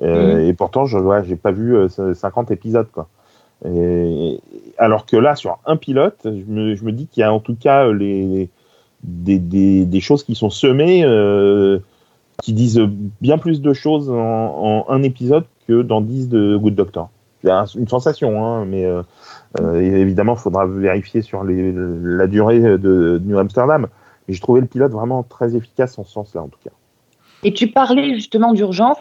[0.00, 0.40] Mhm.
[0.40, 3.08] Et pourtant, je ouais, j'ai pas vu euh, 50 épisodes quoi.
[3.64, 4.40] Et,
[4.78, 7.40] alors que là, sur un pilote, je me, je me dis qu'il y a en
[7.40, 8.48] tout cas les,
[9.02, 11.78] des, des, des choses qui sont semées, euh,
[12.42, 12.80] qui disent
[13.20, 17.10] bien plus de choses en, en un épisode que dans 10 de Good Doctor.
[17.42, 19.02] C'est une sensation, hein, mais euh,
[19.60, 23.86] euh, évidemment, il faudra vérifier sur les, la durée de New Amsterdam.
[24.26, 26.70] Mais j'ai trouvé le pilote vraiment très efficace en ce sens-là, en tout cas.
[27.44, 28.98] Et tu parlais justement d'urgence.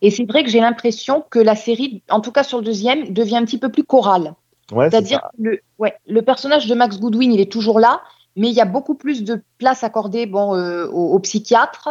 [0.00, 3.12] Et c'est vrai que j'ai l'impression que la série, en tout cas sur le deuxième,
[3.12, 4.34] devient un petit peu plus chorale.
[4.72, 8.02] Ouais, C'est-à-dire que le, ouais, le personnage de Max Goodwin, il est toujours là,
[8.36, 11.88] mais il y a beaucoup plus de place accordée bon, euh, aux, aux psychiatres,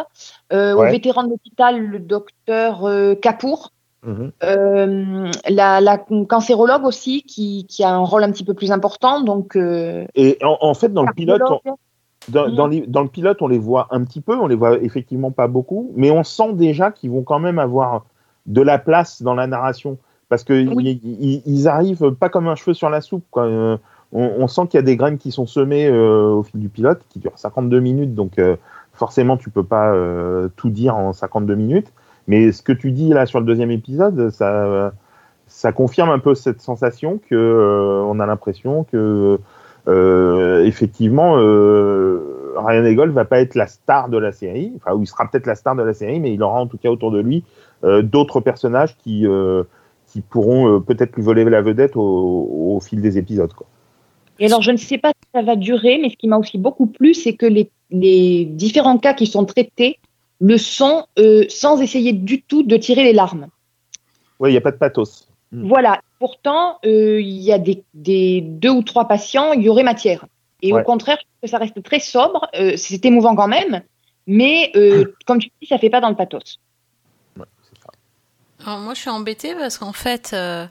[0.54, 0.90] euh, aux Ouais.
[0.90, 3.72] vétérans de l'hôpital, le docteur euh, Kapoor,
[4.06, 4.32] Mhm.
[4.44, 9.20] euh, la, la cancérologue aussi, qui, qui a un rôle un petit peu plus important.
[9.22, 11.76] Donc, euh, Et en, en fait, dans le pilote, on- cardiologue.
[12.28, 12.54] Dans, Mhm.
[12.54, 15.30] dans les- dans le pilote, on les voit un petit peu, on les voit effectivement
[15.30, 18.04] pas beaucoup, mais on sent déjà qu'ils vont quand même avoir
[18.46, 19.96] de la place dans la narration
[20.28, 21.00] parce que Oui.
[21.02, 23.24] ils, ils- ils arrivent pas comme un cheveu sur la soupe.
[23.30, 23.44] Quoi.
[23.46, 23.76] Euh,
[24.12, 27.00] on, on sent qu'il y a des graines qui sont semées au fil du pilote,
[27.08, 28.38] qui dure 52 minutes, donc
[28.92, 29.94] forcément tu peux pas
[30.56, 31.90] tout dire en 52 minutes.
[32.26, 36.60] Mais ce que tu dis là sur le deuxième épisode, ça, confirme un peu cette
[36.60, 39.38] sensation que euh, on a l'impression que
[39.88, 45.06] euh, effectivement euh, Ryan Eggold va pas être la star de la série, enfin il
[45.06, 47.20] sera peut-être la star de la série, mais il aura en tout cas autour de
[47.20, 47.44] lui
[47.84, 49.64] euh, d'autres personnages qui euh,
[50.28, 53.52] pourront peut-être lui voler la vedette au, fil des épisodes.
[54.38, 56.58] Et alors, je ne sais pas si ça va durer, mais ce qui m'a aussi
[56.58, 59.98] beaucoup plu, c'est que les différents cas qui sont traités
[60.40, 63.48] le sont euh, sans essayer du tout de tirer les larmes.
[64.38, 65.28] Ouais, il y a pas de pathos.
[65.52, 65.68] Mm.
[65.68, 66.00] Voilà.
[66.18, 70.26] Pourtant, euh, il y a des, des deux ou trois patients, il y aurait matière.
[70.62, 70.80] Et Ouais.
[70.80, 72.48] au contraire, je trouve que ça reste très sobre.
[72.54, 73.82] Euh, c'est émouvant quand même,
[74.26, 76.58] mais euh, comme tu dis, ça fait pas dans le pathos.
[77.38, 77.90] Ouais, c'est ça.
[78.66, 80.66] Alors moi, je suis embêtée parce qu'en fait, euh,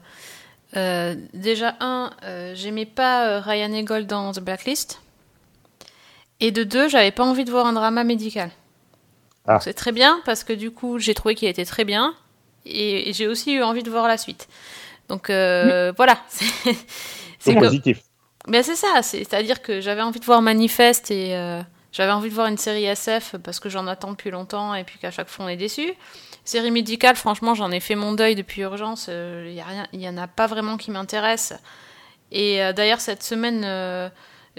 [0.76, 5.00] euh, déjà, un, euh, j'aimais pas euh, Ryan Eggold dans The Blacklist.
[6.38, 8.50] Et de deux, j'avais pas envie de voir un drama médical.
[9.46, 9.58] Ah.
[9.60, 12.14] C'est très bien parce que du coup, j'ai trouvé qu'il était très bien.
[12.66, 14.48] Et, et j'ai aussi eu envie de voir la suite.
[15.08, 16.18] Donc euh, voilà.
[16.28, 16.76] C'est
[17.38, 18.00] c'est comme- positif.
[18.46, 22.28] ben c'est ça, c'est- c'est-à-dire que j'avais envie de voir Manifeste et euh, j'avais envie
[22.28, 25.28] de voir une série SF parce que j'en attends depuis longtemps et puis qu'à chaque
[25.28, 25.94] fois on est déçu.
[26.44, 29.08] Série médicale, franchement, j'en ai fait mon deuil depuis urgence.
[29.08, 31.54] Il y a rien, il y en a pas vraiment qui m'intéresse.
[32.30, 34.08] Et euh, d'ailleurs cette semaine, euh,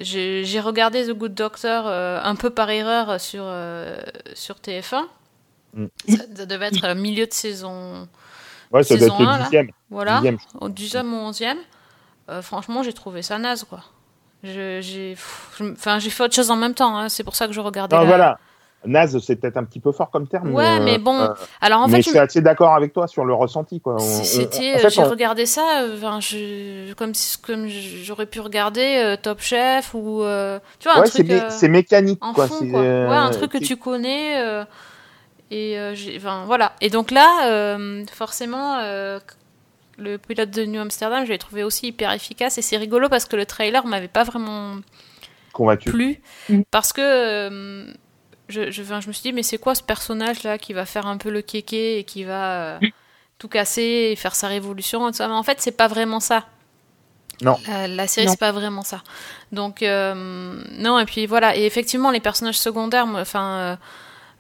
[0.04, 3.98] j'ai regardé The Good Doctor euh, un peu par erreur sur euh,
[4.34, 5.04] sur TF1.
[5.74, 5.86] Mm.
[6.10, 8.08] Ça, ça devait être euh, milieu de saison,
[8.72, 9.44] Ouais, ça doit saison être le un, là.
[9.44, 9.72] dixième.
[9.90, 10.38] voilà dixième.
[10.60, 11.56] au 10e ou 11e,
[12.30, 13.84] euh, franchement, j'ai trouvé ça naze, quoi.
[14.44, 15.16] J'ai
[15.62, 17.96] enfin, j'ai fait autre chose en même temps, hein, c'est pour ça que je regardais.
[17.96, 18.40] Non, la- voilà.
[18.86, 20.54] Naze, c'est peut-être un petit peu fort comme terme.
[20.54, 21.28] Ouais, mais bon, euh,
[21.62, 23.80] Alors en mais fait, je je- suis assez d'accord avec toi sur le ressenti.
[23.80, 24.00] quoi.
[24.00, 28.40] C'était, en fait, j'ai on- regardé ça, euh, enfin, je, comme, si- comme j'aurais pu
[28.40, 32.24] regarder euh, Top Chef ou, euh, tu vois, un ouais, truc mé- euh, c'est mécanique.
[32.24, 32.48] en quoi.
[32.48, 32.80] fond, c'est, quoi.
[32.82, 34.40] euh, Ouais, un truc que tu connais.
[34.42, 34.64] euh,
[35.52, 36.72] et euh, enfin, voilà.
[36.82, 39.20] Et donc là, euh, forcément, euh,
[39.98, 42.58] le pilote de New Amsterdam, je l'ai trouvé aussi hyper efficace.
[42.58, 44.76] Et c'est rigolo parce que le trailer m'avait pas vraiment
[45.54, 45.92] convaincu.
[45.92, 46.22] plu.
[46.50, 46.62] Mm.
[46.72, 47.86] Parce que euh,
[48.52, 51.08] je, je, enfin, je me suis dit, mais c'est quoi ce personnage-là qui va faire
[51.08, 52.80] un peu le kéké et qui va euh,
[53.40, 55.28] tout casser et faire sa révolution et tout ça?
[55.28, 56.46] Mais en fait, c'est pas vraiment ça.
[57.42, 57.58] Non.
[57.68, 59.02] La, la série, c'est pas vraiment ça.
[59.52, 60.14] Donc, euh,
[60.78, 61.56] non, et puis voilà.
[61.58, 63.76] Et effectivement, les personnages secondaires, enfin, euh,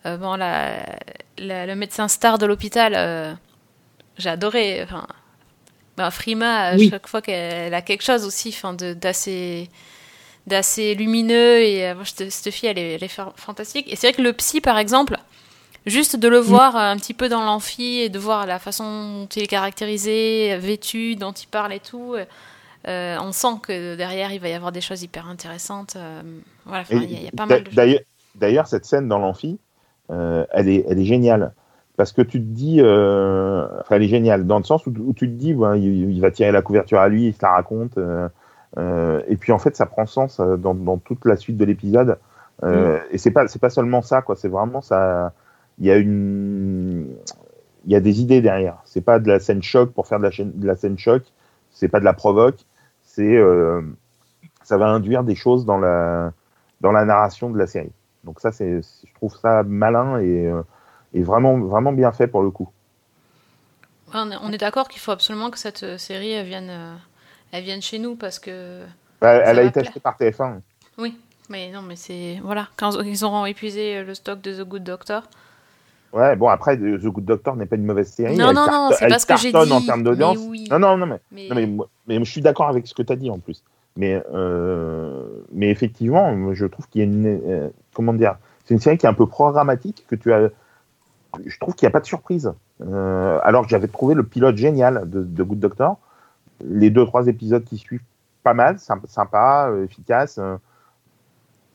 [0.06, 0.86] euh, bon, la,
[1.40, 3.34] la- le médecin star de l'hôpital, euh,
[4.20, 4.84] j'ai adoré.
[4.84, 5.08] Enfin,
[5.98, 6.90] bah, Frima, à Oui.
[6.92, 8.94] chaque fois qu'elle a quelque chose aussi, enfin, de-
[10.48, 14.18] d'assez lumineux et euh, cette, fille elle est, elle est fa- fantastique et c'est vrai
[14.18, 15.18] que le psy par exemple
[15.86, 18.84] juste de le voir euh, un petit peu dans l'amphi et de voir la façon
[19.22, 22.16] dont il est caractérisé vêtu dont il parle et tout
[22.88, 26.22] euh, on sent que derrière il va y avoir des choses hyper intéressantes euh,
[26.66, 27.70] voilà il y, a- il y a pas mal de.
[28.36, 29.60] D'ailleurs, cette scène dans l'amphi,
[30.10, 31.54] euh, elle, est, elle est géniale.
[31.98, 35.28] Parce que tu te dis, enfin, elle est géniale dans le sens où, où tu
[35.28, 37.98] te dis, ouais, il, il va tirer la couverture à lui, il se la raconte.
[38.78, 41.66] Euh, et puis en fait, ça prend sens euh, dans, dans toute la suite de
[41.66, 42.18] l'épisode.
[42.64, 44.36] Euh, Et c'est pas, c'est pas seulement ça, quoi.
[44.36, 45.34] C'est vraiment ça.
[45.80, 47.08] Il y a une,
[47.86, 48.78] il y a des idées derrière.
[48.86, 51.24] C'est pas de la scène choc pour faire de la, chaîne, de la scène choc.
[51.72, 52.60] C'est pas de la provoque.
[53.02, 53.82] C'est, euh,
[54.64, 56.34] ça va induire des choses dans la,
[56.82, 57.92] dans la narration de la série.
[58.24, 60.62] Donc ça, c'est, je trouve ça malin et, euh,
[61.14, 62.70] et vraiment, vraiment bien fait pour le coup.
[64.14, 66.70] On est, d'accord qu'il faut absolument que cette série vienne
[67.54, 68.82] euh, elle vienne chez nous parce que
[69.22, 70.60] Bah, elle a été achetée par TF1.
[70.98, 71.18] oui
[71.50, 75.24] mais non mais c'est voilà quand ils auront épuisé le stock de The Good Doctor
[76.14, 78.36] Ouais, bon après, The Good Doctor n'est pas une mauvaise série.
[78.36, 80.40] Non, Elle non, non, c'est pas ce que j'ai cartonne en dit, termes d'audience.
[80.42, 80.68] oui.
[80.70, 83.02] Non, non, non, mais, mais, non, mais, moi- mais je suis d'accord avec ce que
[83.02, 83.64] tu as dit en plus.
[83.96, 87.26] Mais, euh, mais effectivement, je trouve qu'il y a une.
[87.50, 88.36] euh, comment dire
[88.66, 90.50] C'est une série qui est un peu programmatique, que tu as.
[91.46, 92.52] Je trouve qu'il n'y a pas de surprise.
[92.86, 95.98] Euh, alors que j'avais trouvé le pilote génial de, de Good Doctor.
[96.64, 98.04] Les deux, trois épisodes qui suivent,
[98.44, 100.58] pas mal, sympa, euh, efficace, euh,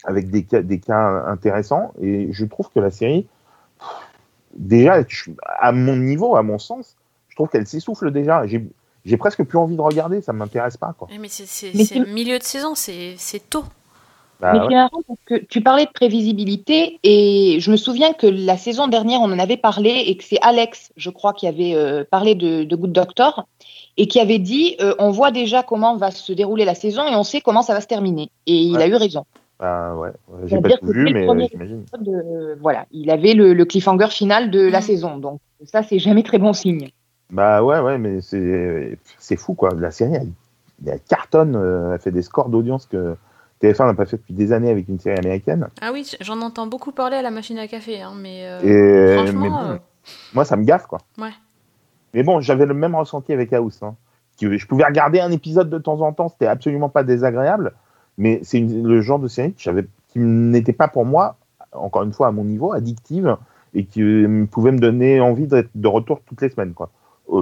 [0.05, 1.93] avec des cas, des cas intéressants.
[2.01, 3.27] Et je trouve que la série,
[3.79, 3.89] pff,
[4.57, 5.03] déjà,
[5.59, 6.97] à mon niveau, à mon sens,
[7.29, 8.45] je trouve qu'elle s'essouffle déjà.
[8.47, 10.95] J'ai presque plus envie de regarder, ça m'intéresse pas.
[10.99, 11.09] Quoi.
[11.21, 11.73] Mais c'est
[12.07, 13.65] milieu de saison c'est c'est tôt
[14.41, 14.89] Bah, Mais ouais.
[15.09, 19.33] parce que tu parlais de prévisibilité et je me souviens que la saison dernière, on
[19.33, 22.77] en avait parlé et que c'est Alex, je crois, qui avait euh, parlé de, de
[22.77, 23.47] Good Doctor
[23.97, 27.17] et qui avait dit euh, on voit déjà comment va se dérouler la saison et
[27.17, 28.31] on sait comment ça va se terminer.
[28.47, 28.83] Et il Ouais.
[28.83, 29.25] a eu raison.
[29.59, 30.11] Bah, ouais.
[30.45, 31.87] J'ai pas tout vu, mais euh, j'imagine.
[32.07, 34.83] Euh, voilà, il avait le, le cliffhanger final de la Mm.
[34.83, 35.17] saison.
[35.17, 36.91] Donc ça, c'est jamais très bon signe.
[37.31, 39.71] Bah ouais, ouais, mais c'est c'est fou quoi.
[39.79, 40.29] La série, elle,
[40.87, 41.57] elle cartonne,
[41.95, 43.17] elle fait des scores d'audience que
[43.63, 45.69] TF1 n'a pas fait depuis des années avec une série américaine.
[45.81, 48.61] ah oui j'en entends beaucoup parler à la machine à café hein, mais euh,
[49.13, 49.79] Et, franchement mais bon, euh,
[50.35, 50.99] Moi, ça me gaffe, quoi.
[51.19, 51.31] Ouais.
[52.15, 53.83] Mais bon, j'avais le même ressenti avec House.
[53.83, 53.95] Hein.
[54.41, 57.73] Je pouvais regarder un épisode de temps en temps, c'était absolument pas désagréable,
[58.19, 61.37] mais c'est le genre de série que qui n'était pas pour moi,
[61.73, 63.37] encore une fois à mon niveau, addictive
[63.75, 66.91] et qui euh, pouvait me donner envie d'être de retour toutes les semaines, quoi.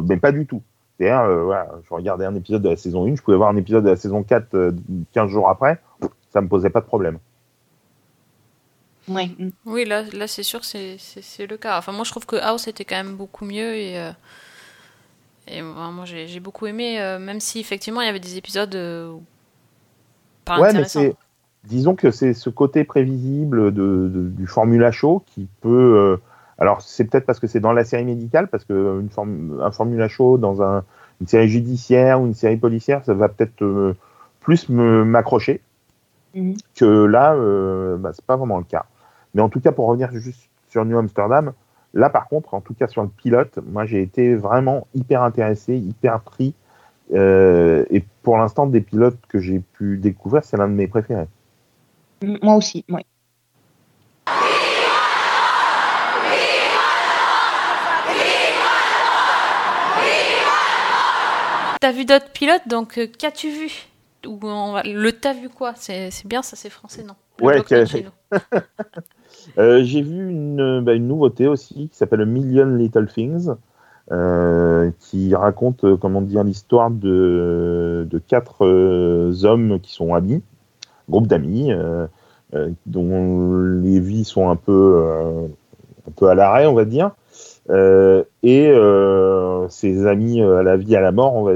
[0.04, 0.62] Mais pas du tout.
[0.98, 3.56] C'est-à-dire, euh, voilà, je regardais un épisode de la saison 1, je pouvais voir un
[3.56, 4.72] épisode de la saison 4 euh,
[5.12, 5.80] 15 jours après,
[6.32, 7.18] ça me posait pas de problème.
[9.08, 9.30] Ouais.
[9.66, 11.78] Oui, là, là c'est sûr que c'est- le cas.
[11.78, 14.12] Enfin, moi, je trouve que House était quand même beaucoup mieux et, euh,
[15.46, 18.36] et moi, moi, j'ai j'ai beaucoup aimé, euh, même si effectivement il y avait des
[18.38, 19.14] épisodes euh,
[20.44, 21.00] pas Ouais, mais intéressants.
[21.00, 21.16] c'est.
[21.64, 26.18] Disons que c'est ce côté prévisible de, de- du formula show qui peut.
[26.58, 29.70] Alors, c'est peut-être parce que c'est dans la série médicale, parce que une forme, un
[29.70, 30.84] formula show dans un,
[31.20, 33.96] une série judiciaire ou une série policière, ça va peut-être euh,
[34.40, 35.60] plus m'accrocher
[36.34, 36.54] Mhm.
[36.74, 38.86] que là, euh, bah, c'est pas vraiment le cas.
[39.34, 41.52] Mais en tout cas, pour revenir juste sur New Amsterdam,
[41.92, 45.76] là, par contre, en tout cas sur le pilote, moi, j'ai été vraiment hyper intéressé,
[45.76, 46.54] hyper pris.
[47.12, 51.28] Euh, et pour l'instant, des pilotes que j'ai pu découvrir, c'est l'un de mes préférés.
[52.42, 53.04] Moi aussi, ouais.
[61.84, 63.70] T'as vu d'autres pilotes, donc euh, qu'as-tu vu?
[64.26, 65.74] Ou on va- Le t'as vu quoi?
[65.76, 67.12] C'est bien, ça c'est français, non?
[67.38, 67.62] Le Ouais.
[69.58, 73.50] Euh, j'ai vu une, bah, une nouveauté aussi qui s'appelle Million Little Things,
[74.12, 78.64] euh, qui raconte, euh, comment dire, l'histoire de, de quatre
[79.44, 80.42] hommes qui sont amis,
[81.10, 81.70] groupe d'amis,
[82.86, 85.04] dont les vies sont un peu,
[86.08, 87.10] un peu à l'arrêt, on va dire.
[87.70, 91.52] Euh, et euh, ces amis euh, à la vie, à la mort, on va,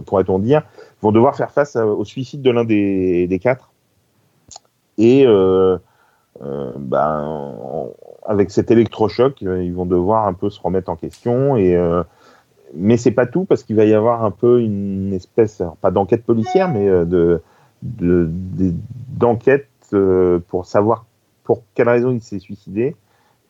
[0.00, 0.62] pourrait-on dire,
[1.00, 3.70] vont devoir faire face au suicide de l'un des, des quatre.
[4.98, 5.26] Et
[6.36, 7.24] ben,
[7.62, 7.92] en-
[8.26, 11.56] avec cet électrochoc, ils vont devoir un peu se remettre en question.
[11.56, 11.76] Et,
[12.74, 16.24] mais c'est pas tout parce qu'il va y avoir un peu une espèce, pas d'enquête
[16.24, 17.40] policière, mais de
[17.82, 18.74] de- de-
[19.18, 19.68] d'enquête
[20.48, 21.04] pour savoir
[21.44, 22.96] pour quelle raison il s'est suicidé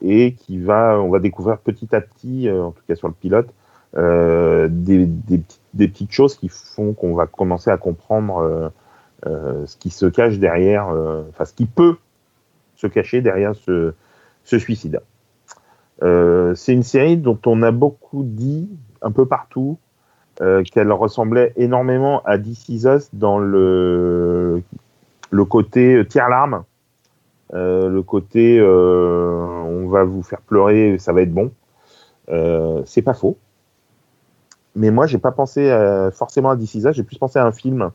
[0.03, 3.15] et qui va, on va découvrir petit à petit, euh, en tout cas sur le
[3.15, 3.49] pilote,
[3.97, 5.07] euh, des,
[5.79, 8.73] petites- choses qui font qu'on va commencer à comprendre
[9.27, 10.89] euh, ce qui se cache derrière,
[11.31, 11.97] enfin ce qui peut
[12.77, 13.95] se cacher derrière ce,
[14.45, 15.01] suicide.
[16.01, 18.69] C'est une série dont on a beaucoup dit
[19.01, 19.79] un peu partout
[20.37, 24.63] qu'elle ressemblait énormément à This dans le,
[25.49, 26.74] côté tiers-larme, euh,
[27.55, 31.53] le côté euh, on va vous faire pleurer, ça va être bon.
[32.29, 33.39] Euh, c'est pas faux.
[34.77, 35.71] Mais moi, j'ai pas pensé
[36.13, 37.91] forcément à This Is j'ai plus pensé à un film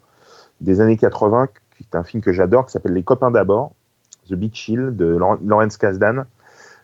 [0.61, 3.73] des années 80, qui est un film que j'adore, qui s'appelle Les copains d'abord,
[4.29, 6.25] The Beach Hill de Lawrence Kasdan,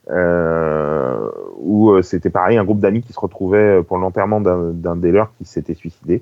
[0.09, 5.11] euh, où euh, c'était pareil, un groupe d'amis qui se retrouvait pour l'enterrement d'un des
[5.11, 6.21] leurs qui s'était suicidé.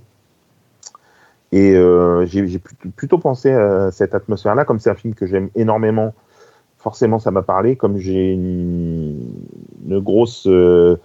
[1.52, 2.60] Et euh, j'ai
[2.96, 6.14] plutôt pensé à cette atmosphère-là, comme c'est un film que j'aime énormément,
[6.84, 9.18] forcément ça m'a parlé, comme j'ai une,
[9.88, 10.98] grosse euh,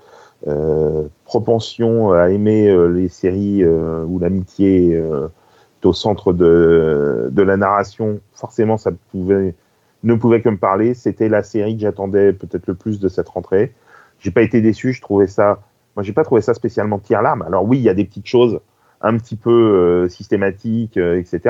[0.48, 8.20] euh, propension à aimer euh, les séries où l'amitié est au centre de, la narration,
[8.34, 10.94] forcément ça ne pouvait que me parler.
[10.94, 13.72] C'était la série que j'attendais peut-être le plus de cette rentrée.
[14.18, 15.60] J'ai pas été déçu, je trouvais ça,
[15.94, 17.42] moi j'ai pas trouvé ça spécialement tire larme.
[17.42, 18.60] Alors oui, il y a des petites choses
[19.00, 21.40] un petit peu systématiques, etc.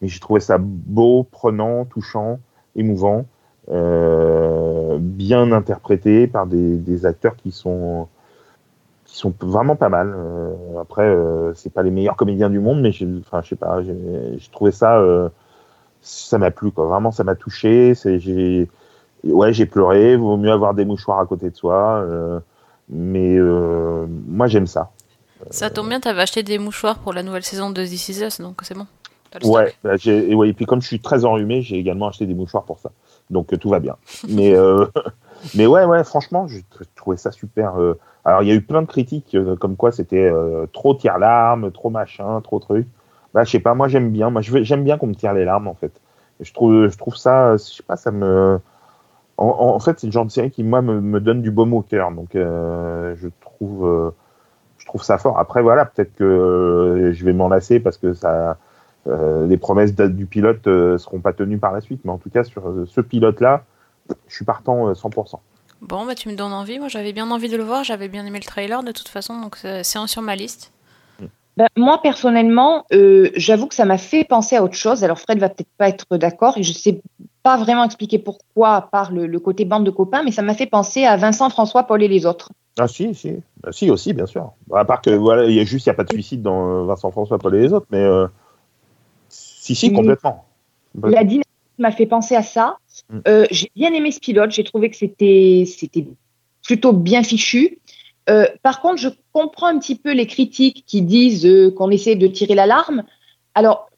[0.00, 2.40] Mais j'ai trouvé ça beau, prenant, touchant,
[2.74, 3.26] émouvant,
[3.70, 8.08] bien interprété par des, des acteurs qui sont
[9.08, 10.14] qui sont vraiment pas mal.
[10.14, 13.82] Euh, après, euh, c'est pas les meilleurs comédiens du monde, mais enfin, je sais pas,
[13.82, 15.28] j'ai trouvé ça, euh,
[16.02, 16.86] ça m'a plu, quoi.
[16.86, 17.94] Vraiment, ça m'a touché.
[18.04, 18.68] J'ai,
[19.24, 20.16] ouais, j'ai pleuré.
[20.16, 22.38] Vaut mieux avoir des mouchoirs à côté de soi, euh,
[22.90, 24.90] mais euh, moi, j'aime ça.
[25.50, 28.40] Ça tombe bien, t'avais acheté des mouchoirs pour la nouvelle saison de This Is Us,
[28.40, 28.86] donc c'est bon.
[29.44, 32.64] Ouais, bah, ouais, et puis comme je suis très enrhumé, j'ai également acheté des mouchoirs
[32.64, 32.90] pour ça.
[33.30, 33.96] Donc euh, tout va bien.
[34.28, 34.86] Mais, euh,
[35.54, 37.80] mais ouais, ouais, franchement, j'ai tr- trouvé ça super.
[37.80, 37.98] euh.
[38.24, 41.70] Alors il y a eu plein de critiques comme quoi c'était euh, trop tire larmes,
[41.70, 42.86] trop machin, trop truc.
[43.32, 44.30] Bah je sais pas, moi j'aime bien.
[44.30, 45.92] Moi j'aime bien qu'on me tire les larmes en fait.
[46.40, 48.60] Je trouve, je trouve ça, je sais pas, ça me.
[49.38, 51.82] En, fait, c'est le genre de série qui moi me, me donne du baume au
[51.82, 52.10] cœur.
[52.10, 54.12] Donc euh, je trouve.
[54.78, 55.38] je trouve ça fort.
[55.38, 58.58] Après, voilà, peut-être que je vais m'en lasser parce que ça,
[59.06, 62.00] euh, les promesses du pilote euh, seront pas tenues par la suite.
[62.04, 63.64] Mais en tout cas, sur euh, ce pilote-là,
[64.28, 65.38] je suis partant euh, 100%.
[65.80, 66.78] Bon, bah tu me donnes envie.
[66.78, 67.84] Moi, j'avais bien envie de le voir.
[67.84, 70.72] J'avais bien aimé le trailer de toute façon, donc c'est un sur ma liste.
[71.58, 75.02] Ben, moi, personnellement, euh, j'avoue que ça m'a fait penser à autre chose.
[75.02, 77.00] Alors, Fred va peut-être pas être d'accord et je sais
[77.42, 80.54] pas vraiment expliquer pourquoi, à part le, le côté bande de copains, mais ça m'a
[80.54, 82.52] fait penser à Vincent, François, Paul et les autres.
[82.78, 84.52] Ah si, si, Ah, si aussi, bien sûr.
[84.72, 86.68] À part que voilà, il y a juste, il y a pas de suicide dans
[86.68, 88.28] euh, Vincent François, Paul et les autres, mais euh,
[89.74, 90.44] si, si, complètement.
[91.02, 91.46] La dynamique
[91.78, 92.78] m'a fait penser à ça.
[93.10, 93.18] Mm.
[93.28, 94.50] Euh, j'ai bien aimé ce pilote.
[94.50, 95.64] J'ai trouvé que c'était
[96.62, 97.78] plutôt bien fichu.
[98.30, 102.16] Euh, par contre, je comprends un petit peu les critiques qui disent euh, qu'on essaie
[102.16, 103.04] de tirer l'alarme.
[103.54, 103.90] Alors,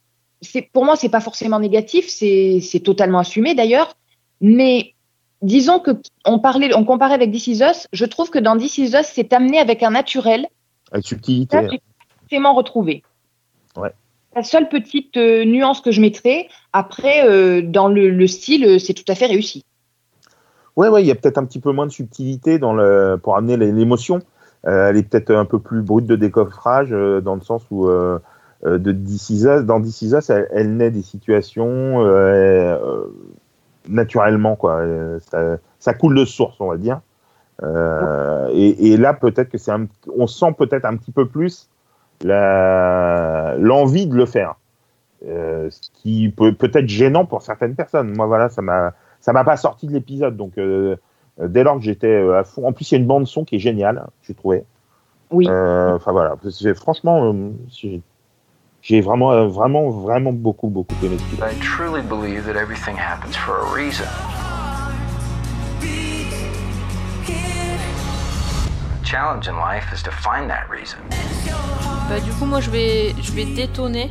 [0.72, 2.08] pour moi, c'est pas forcément négatif.
[2.08, 3.96] C'est totalement assumé d'ailleurs.
[4.40, 4.94] Mais
[5.42, 5.90] disons que
[6.24, 7.86] on parlait, on comparait avec This Is Us.
[7.92, 10.46] Je trouve que dans This Is Us, c'est amené avec un naturel
[10.92, 11.56] Avec subtilité.
[11.56, 11.80] ça, j'ai
[12.30, 13.02] vraiment retrouvé.
[13.76, 13.92] Ouais.
[14.36, 18.78] La seule petite euh, nuance que je mettrais, après, euh, dans le, le style, euh,
[18.78, 19.64] c'est tout à fait réussi.
[20.76, 24.20] Ouais, ouais, il y a peut-être un petit peu moins de subtilité pour amener l'émotion.
[24.62, 29.82] Elle est peut-être un peu plus brute de décoffrage, dans le sens où de dans
[29.82, 31.98] This elle, naît des situations
[33.88, 34.82] naturellement, quoi.
[35.80, 37.00] Ça, coule de source, on va dire.
[38.52, 39.72] Et, et là, peut-être que c'est
[40.16, 41.68] on sent peut-être un petit peu plus
[42.24, 44.54] l'envie de le faire.
[45.26, 48.16] Euh, ce qui peut peut-être gênant pour certaines personnes.
[48.16, 50.34] Moi, voilà, ça m'a ça m'a pas sorti de l'épisode.
[50.36, 50.96] Donc, euh,
[51.38, 53.44] dès lors que j'étais euh, à fond, en plus, il y a une bande son
[53.44, 54.64] qui est géniale, j'ai trouvé.
[55.30, 55.46] Oui.
[55.48, 56.36] Euh, Enfin voilà,
[56.74, 57.50] franchement, euh,
[58.82, 61.16] j'ai- vraiment, vraiment, vraiment beaucoup, beaucoup aimé.
[61.42, 64.06] I truly believe that everything happens for a reason.
[69.10, 70.98] Challenge in life is to find that reason.
[72.08, 74.10] Bah, du coup, moi, je vais, je vais détonner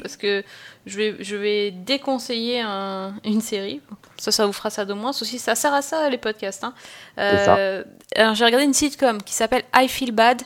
[0.00, 0.42] parce que
[0.86, 3.80] je vais, je vais déconseiller un- une série.
[4.18, 5.10] Ça, ça vous fera ça de moins.
[5.10, 6.64] Aussi, ça sert à ça, les podcasts.
[6.64, 6.74] hein.
[7.18, 7.82] Euh,
[8.16, 10.42] alors, j'ai regardé une sitcom qui s'appelle I Feel Bad.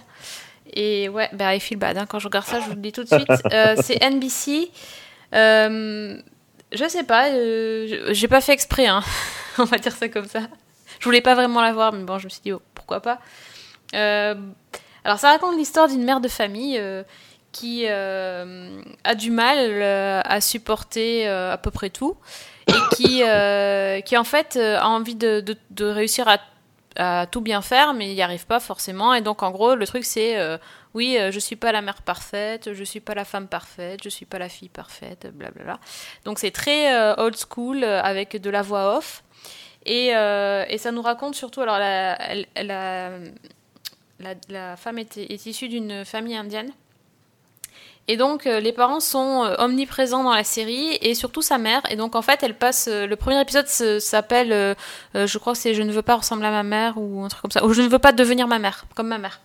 [0.75, 1.97] Et ouais, bah, I Feel Bad.
[1.99, 2.07] hein.
[2.07, 3.29] Quand je regarde ça, je vous le dis tout de suite.
[3.53, 4.71] Euh, c'est NBC.
[5.35, 6.17] Euh,
[6.73, 7.29] je sais pas.
[7.31, 8.87] euh, j'ai pas fait exprès.
[8.87, 9.03] hein.
[9.59, 10.41] On va dire ça comme ça.
[11.01, 13.19] Je voulais pas vraiment la voir, mais bon, je me suis dit, oh, pourquoi pas.
[13.95, 14.35] Euh,
[15.05, 17.03] alors, ça raconte l'histoire d'une mère de famille euh,
[17.53, 22.17] qui euh, a du mal à supporter à peu près tout
[22.67, 23.23] et qui,
[24.05, 28.47] qui en fait a envie de, réussir à, tout bien faire, mais il n'y arrive
[28.47, 29.15] pas forcément.
[29.15, 30.37] Et donc, en gros, le truc, c'est
[30.95, 34.27] oui, je suis pas la mère parfaite, je suis pas la femme parfaite, je suis
[34.27, 35.79] pas la fille parfaite, blablabla.
[36.25, 39.23] Donc, c'est très old school avec de la voix off.
[39.87, 42.19] Et, ça nous raconte surtout, alors la,
[44.21, 45.17] la, femme est,
[45.47, 46.73] issue d'une famille indienne.
[48.11, 51.83] Et donc euh, les parents sont euh, omniprésents dans la série et surtout sa mère.
[51.91, 54.77] Et donc en fait elle passe, euh, le premier épisode s'appelle,
[55.15, 57.43] je crois que c'est Je ne veux pas ressembler à ma mère ou un truc
[57.43, 59.41] comme ça, ou Je ne veux pas devenir ma mère, comme ma mère.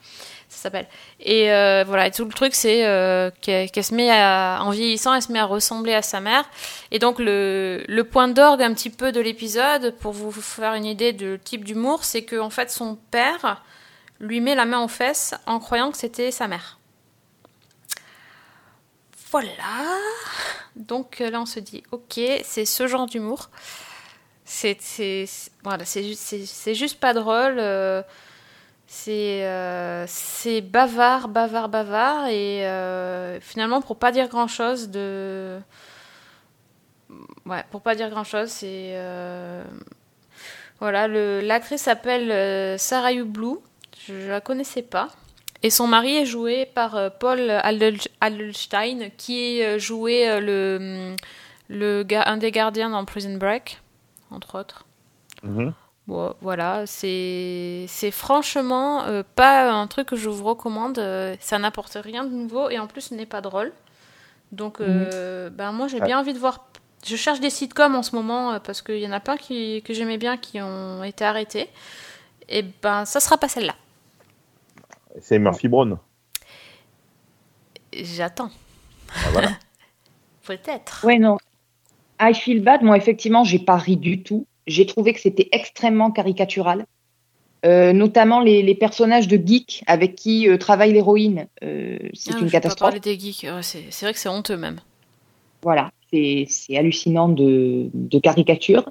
[0.47, 0.87] Ça s'appelle.
[1.19, 1.47] Et
[1.85, 5.39] voilà, et tout le truc, c'est qu'elle se met à, en vieillissant, elle se met
[5.39, 6.45] à ressembler à sa mère.
[6.91, 10.85] Et donc, le, le point d'orgue un petit peu de l'épisode, pour vous faire une
[10.85, 13.63] idée du type d'humour, c'est que en fait, son père
[14.19, 16.79] lui met la main aux fesses en croyant que c'était sa mère.
[19.31, 19.97] Voilà.
[20.75, 23.49] Donc euh, là, on se dit, ok, c'est ce genre d'humour.
[24.45, 24.77] C'est,
[25.63, 27.57] voilà, c'est, ju- c'est, c'est juste pas drôle.
[27.57, 28.03] euh,
[28.85, 32.27] c'est, euh, c'est bavard, bavard, bavard.
[32.27, 32.67] Et
[33.41, 35.59] finalement, pour pas dire grand chose de.
[37.45, 38.95] Ouais, pour pas dire grand chose, c'est.
[40.79, 43.57] Voilà, l'actrice s'appelle Sarah Blue.
[44.07, 45.09] Je, je la connaissais pas.
[45.61, 51.15] Et son mari est joué par euh, Paul Adel- Adelstein, qui euh, jouait euh, le,
[51.69, 53.79] le, un des gardiens dans Prison Break,
[54.31, 54.85] entre autres.
[55.43, 55.73] Mhm.
[56.05, 60.99] Bon, voilà, c'est franchement euh, pas un truc que je vous recommande.
[60.99, 63.71] euh, ça n'apporte rien de nouveau et en plus ce n'est pas drôle.
[64.51, 66.05] Donc, euh, ben moi j'ai Ouais.
[66.05, 66.65] bien envie de voir.
[67.05, 69.93] Je cherche des sitcoms en ce moment parce qu'il y en a plein qui, que
[69.93, 71.69] j'aimais bien qui ont été arrêtés.
[72.49, 73.75] Et ben ça sera pas celle-là.
[75.21, 75.97] C'est Murphy Brown.
[77.93, 78.49] J'attends.
[79.09, 79.49] Ah, voilà.
[80.45, 81.05] Peut-être.
[81.05, 81.37] Ouais, non.
[82.19, 84.45] I Feel Bad, moi, effectivement, j'ai pas ri du tout.
[84.67, 86.85] J'ai trouvé que c'était extrêmement caricatural.
[87.65, 91.47] Euh, notamment les, les personnages de geeks avec qui euh, travaille l'héroïne.
[91.63, 92.79] Euh, c'est Ah, une je vais pas catastrophe.
[92.89, 93.43] parler des geeks.
[93.43, 94.81] Ouais, c'est c'est vrai que c'est honteux même.
[95.61, 98.89] Voilà, c'est c'est hallucinant de, de caricature.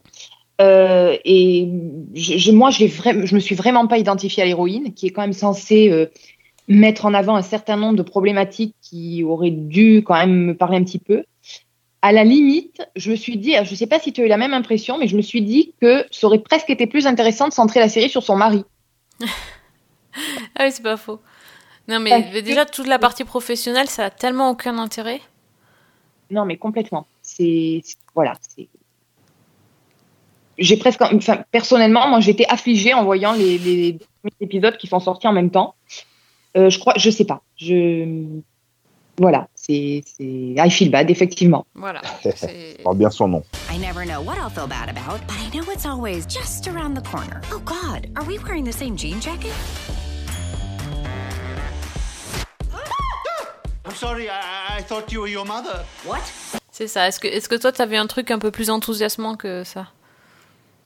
[0.63, 1.69] Euh, et
[2.15, 5.33] je, je- moi, je me suis vraiment pas identifiée à l'héroïne, qui est quand même
[5.33, 6.07] censée euh,
[6.69, 10.77] mettre en avant un certain nombre de problématiques qui auraient dû quand même me parler
[10.79, 11.25] un petit peu.
[12.05, 14.37] À la limite, je me suis dit, je sais pas si tu as eu la
[14.37, 17.53] même impression, mais je me suis dit que ça aurait presque été plus intéressant de
[17.53, 18.65] centrer la série sur son mari.
[20.57, 21.21] Ah oui, c'est pas faux.
[21.89, 25.21] Non, mais déjà, toute la partie professionnelle, ça a tellement aucun intérêt.
[26.31, 27.07] Non, mais complètement.
[27.23, 27.81] C'est-
[28.15, 28.69] voilà, c'est
[30.59, 33.99] j'ai presque, enfin, personnellement, moi, j'étais affligée en voyant les, les
[34.41, 35.75] épisodes qui sont sortis en même temps.
[36.57, 37.43] Euh, je crois, je sais pas.
[37.57, 38.41] Je,
[39.19, 41.67] voilà, c'est, I feel bad, effectivement.
[41.75, 42.01] Voilà.
[42.83, 43.43] Porte bien son nom.
[43.71, 46.95] I never know what I'll feel bad about, but I know it's always just around
[46.95, 47.41] the corner.
[47.53, 49.53] Oh God, are we wearing the same jean jacket?
[53.85, 55.85] I'm sorry, I, I thought you were your mother.
[56.07, 56.23] What?
[56.71, 57.09] C'est ça.
[57.09, 59.89] Est-ce que, est-ce que toi, t'avais un truc un peu plus enthousiasmant que ça?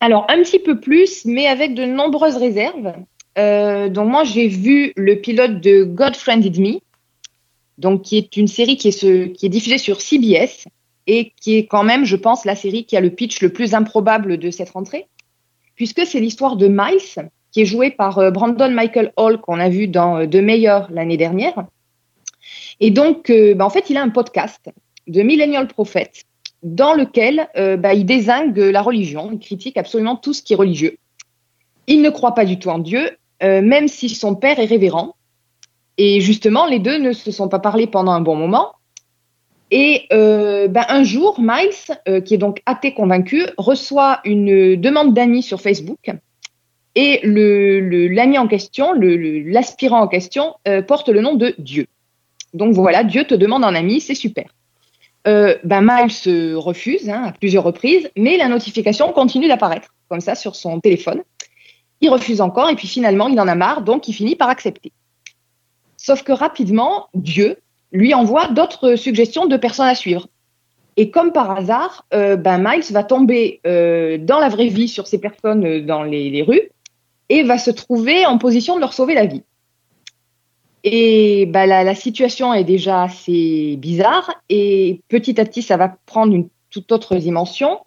[0.00, 2.94] Alors, un petit peu plus, mais avec de nombreuses réserves.
[3.38, 8.76] Euh, donc, moi, j'ai vu le pilote de God Friended Me, qui est une série
[8.76, 10.66] qui est, diffusée sur CBS
[11.06, 13.74] et qui est quand même, je pense, la série qui a le pitch le plus
[13.74, 15.06] improbable de cette rentrée,
[15.74, 19.68] puisque c'est l'histoire de Miles, qui est joué par euh, Brandon Michael Hall, qu'on a
[19.68, 21.66] vu dans euh, The Mayor l'année dernière.
[22.80, 24.70] Et donc, bah, en fait, il a un podcast
[25.06, 26.10] de Millennial Prophet
[26.62, 30.56] dans lequel euh, bah, il désingue la religion, il critique absolument tout ce qui est
[30.56, 30.96] religieux.
[31.86, 33.10] Il ne croit pas du tout en Dieu,
[33.42, 35.14] euh, même si son père est révérend.
[35.98, 38.72] Et justement, les deux ne se sont pas parlé pendant un bon moment.
[39.70, 45.42] Et euh, ben, un jour, Miles, qui est donc athée convaincu, reçoit une demande d'amis
[45.42, 46.10] sur Facebook.
[46.94, 50.54] Et l'ami en question, l'aspirant en question,
[50.86, 51.86] porte le nom de Dieu.
[52.54, 54.46] Donc voilà, Dieu te demande un ami, c'est super.
[55.26, 60.34] Ben Miles se refuse hein, à plusieurs reprises, mais la notification continue d'apparaître comme ça
[60.34, 61.22] sur son téléphone.
[62.00, 64.92] Il refuse encore et puis finalement il en a marre, donc il finit par accepter.
[65.96, 67.56] Sauf que rapidement, Dieu
[67.90, 70.28] lui envoie d'autres suggestions de personnes à suivre.
[70.96, 75.18] Et comme par hasard, ben Miles va tomber euh, dans la vraie vie sur ces
[75.18, 76.70] personnes dans les rues
[77.28, 79.42] et va se trouver en position de leur sauver la vie.
[80.84, 86.34] Et bah, la, situation est déjà assez bizarre et petit à petit, ça va prendre
[86.34, 87.80] une toute autre dimension.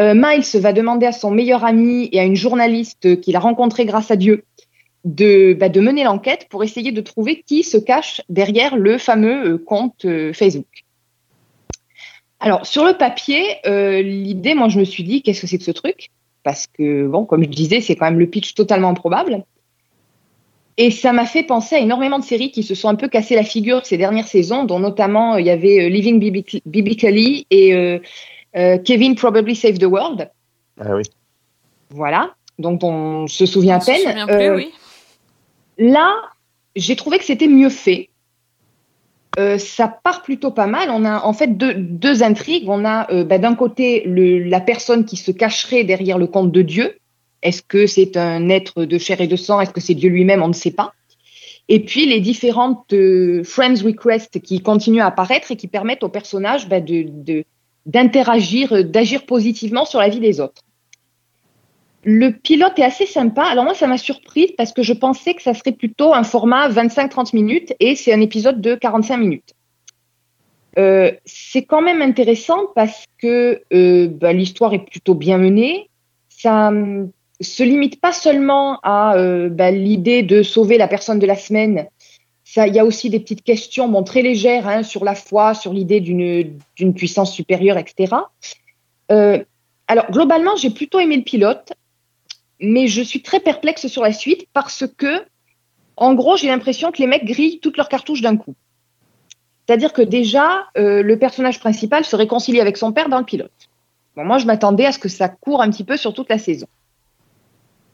[0.00, 3.84] Euh, Miles va demander à son meilleur ami et à une journaliste qu'il a rencontrée
[3.84, 4.44] grâce à Dieu
[5.04, 9.58] de, bah, mener l'enquête pour essayer de trouver qui se cache derrière le fameux euh,
[9.58, 10.84] compte euh, Facebook.
[12.40, 15.72] Alors, sur le papier, l'idée, moi, je me suis dit, qu'est-ce que c'est que ce
[15.72, 16.10] truc?
[16.44, 19.44] Parce que, bon, comme je disais, c'est quand même le pitch totalement improbable.
[20.80, 23.34] Et ça m'a fait penser à énormément de séries qui se sont un peu cassé
[23.34, 26.20] la figure ces dernières saisons, dont notamment euh, il y avait euh, Living
[26.64, 27.98] Biblically et euh,
[28.56, 30.30] euh, Kevin Probably Save the World.
[30.80, 31.02] Ah oui.
[31.90, 34.00] Voilà, dont on se souvient à On se peine.
[34.08, 34.72] souvient plus, oui.
[35.78, 36.14] Là,
[36.76, 38.08] j'ai trouvé que c'était mieux fait.
[39.38, 40.90] Euh, ça part plutôt pas mal.
[40.90, 42.68] On a en fait deux, deux intrigues.
[42.68, 46.52] On a euh, bah, d'un côté le, la personne qui se cacherait derrière le compte
[46.52, 46.98] de Dieu.
[47.42, 49.60] Est-ce que c'est un être de chair et de sang?
[49.60, 50.42] Est-ce que c'est Dieu lui-même?
[50.42, 50.92] On ne sait pas.
[51.68, 56.08] Et puis les différentes euh, friends requests qui continuent à apparaître et qui permettent aux
[56.08, 56.80] personnages bah,
[57.84, 60.62] d'interagir, euh, d'agir positivement sur la vie des autres.
[62.04, 63.42] Le pilote est assez sympa.
[63.42, 66.70] Alors moi, ça m'a surprise parce que je pensais que ça serait plutôt un format
[66.70, 69.52] 25-30 minutes et c'est un épisode de 45 minutes.
[70.78, 73.62] Euh, c'est quand même intéressant parce que
[74.06, 75.90] bah, l'histoire est plutôt bien menée.
[76.28, 76.70] Ça
[77.40, 81.86] se limite pas seulement à euh, bah, l'idée de sauver la personne de la semaine.
[82.56, 85.72] Il y a aussi des petites questions, bon, très légères, hein, sur la foi, sur
[85.72, 88.16] l'idée d'une d'une puissance supérieure, etc.
[89.12, 89.44] Euh,
[89.86, 91.72] alors globalement, j'ai plutôt aimé le pilote
[92.60, 95.24] mais je suis très perplexe sur la suite parce que,
[95.96, 98.54] en gros, j'ai l'impression que les mecs grillent toutes leurs cartouches d'un coup.
[99.66, 103.52] C'est-à-dire que déjà, euh, le personnage principal se réconcilie avec son père dans le pilote.
[104.16, 106.38] Bon, moi, je m'attendais à ce que ça court un petit peu sur toute la
[106.38, 106.66] saison.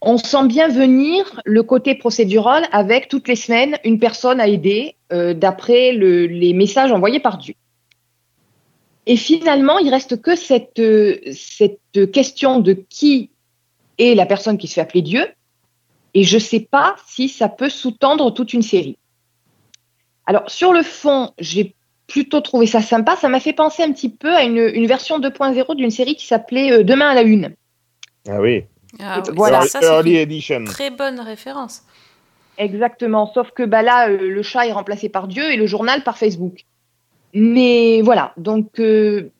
[0.07, 4.95] On sent bien venir le côté procédural avec toutes les semaines une personne à aider
[5.11, 7.55] euh, d'après le- les messages envoyés par Dieu.
[9.07, 13.31] Et finalement, il reste que cette, euh, cette question de qui
[13.97, 15.25] et la personne qui se fait appeler Dieu.
[16.13, 18.97] Et je ne sais pas si ça peut sous-tendre toute une série.
[20.27, 21.75] Alors, sur le fond, j'ai
[22.07, 23.15] plutôt trouvé ça sympa.
[23.15, 26.25] Ça m'a fait penser un petit peu à une, une version 2.0 d'une série qui
[26.27, 27.55] s'appelait euh, Demain à la Une.
[28.27, 28.63] Ah oui.
[28.99, 29.61] Ah oui, voilà.
[29.61, 30.63] ça, Early Edition.
[30.65, 31.83] très bonne référence.
[32.57, 33.31] Exactement.
[33.33, 36.17] Sauf que bah, là, euh, le chat est remplacé par Dieu et le journal par
[36.17, 36.65] Facebook.
[37.33, 38.33] Mais voilà.
[38.37, 39.31] Donc, euh,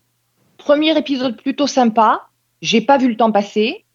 [0.57, 2.27] premier épisode plutôt sympa.
[2.61, 3.85] J'ai pas vu le temps passer.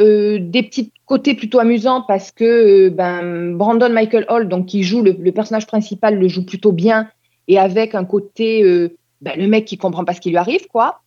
[0.00, 4.84] Euh, des petits côtés plutôt amusants parce que euh, ben, Brandon Michael Hall, donc qui
[4.84, 7.10] joue le, le personnage principal, le joue plutôt bien
[7.48, 10.68] et avec un côté euh, ben, le mec qui comprend pas ce qui lui arrive,
[10.68, 11.00] quoi.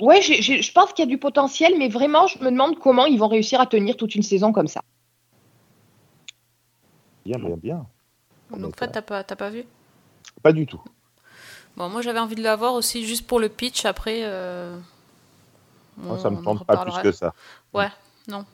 [0.00, 3.18] Ouais, je pense qu'il y a du potentiel, mais vraiment, je me demande comment ils
[3.18, 4.80] vont réussir à tenir toute une saison comme ça.
[7.24, 7.86] Bien, bien, bien.
[8.56, 9.64] Donc, toi, t'as pas, t'as pas vu?
[10.42, 10.80] Pas du tout.
[11.76, 13.84] Bon, moi, j'avais envie de la voir aussi juste pour le pitch.
[13.84, 14.76] Après, euh,
[15.98, 17.34] Moi, ça me tente pas plus que ça.
[17.74, 17.90] Ouais,
[18.26, 18.44] non.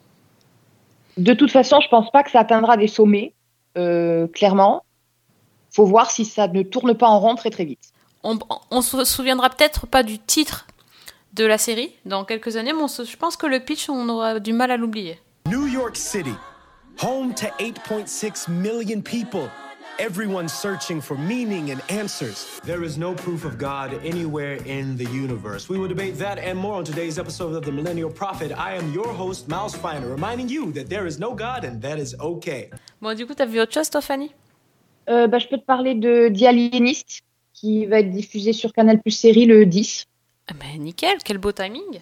[1.17, 3.33] De toute façon, je pense pas que ça atteindra des sommets,
[3.79, 4.85] euh, clairement.
[5.71, 7.93] Faut voir si ça ne tourne pas en rond très très vite.
[8.23, 8.39] On,
[8.71, 10.66] on se souviendra peut-être pas du titre
[11.37, 14.09] de la série dans quelques années, mais on se- je pense que le pitch, on
[14.09, 15.19] aura du mal à l'oublier.
[15.49, 16.35] New York City,
[17.03, 19.49] home to 8.6 million people.
[19.99, 22.61] Everyone's searching for meaning and answers.
[22.67, 25.71] There is no proof of God anywhere in the universe.
[25.71, 28.53] We will debate that and more on today's episode of The Millennial Prophet.
[28.59, 31.97] I am your host, Miles Feiner, reminding you that there is no God and that
[31.99, 32.69] is okay.
[33.01, 34.33] Bon, du coup, t'as vu autre chose, toi, Fanny?
[35.09, 37.21] Euh, bah, je peux te parler de The Alienist,
[37.55, 40.05] qui va être diffusé sur Canal Plus Série le 10,
[40.49, 42.01] Ah ben, nickel, quel beau timing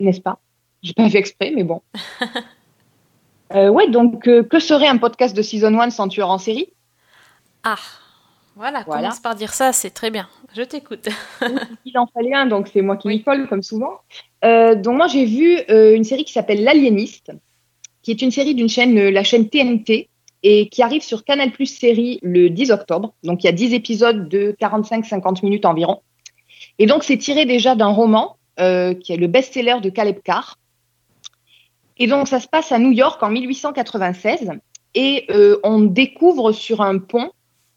[0.00, 0.38] n'est-ce pas?
[0.82, 1.82] J'ai pas fait exprès, mais bon.
[3.52, 6.70] Euh, ouais, donc euh, que serait un podcast de Season 1 sans tueur en série?
[7.62, 7.76] Ah,
[8.56, 9.02] voilà, Voilà.
[9.02, 10.26] commence par dire ça, c'est très bien.
[10.56, 11.08] Je t'écoute.
[11.84, 14.00] Il en fallait un, donc c'est moi qui m'y colle, comme souvent.
[14.44, 17.32] Euh, donc moi, j'ai vu une série qui s'appelle L'Aliéniste,
[18.02, 20.08] qui est une série d'une chaîne, la chaîne TNT,
[20.42, 23.12] et qui arrive sur Canal Plus Série le 10 octobre.
[23.22, 26.00] Donc il y a 10 épisodes de 45-50 minutes environ.
[26.78, 30.58] Et donc c'est tiré déjà d'un roman euh, qui est le best-seller de Caleb Carr.
[31.98, 34.50] Et donc ça se passe à New York en 1896,
[34.94, 37.30] et euh, on découvre sur un pont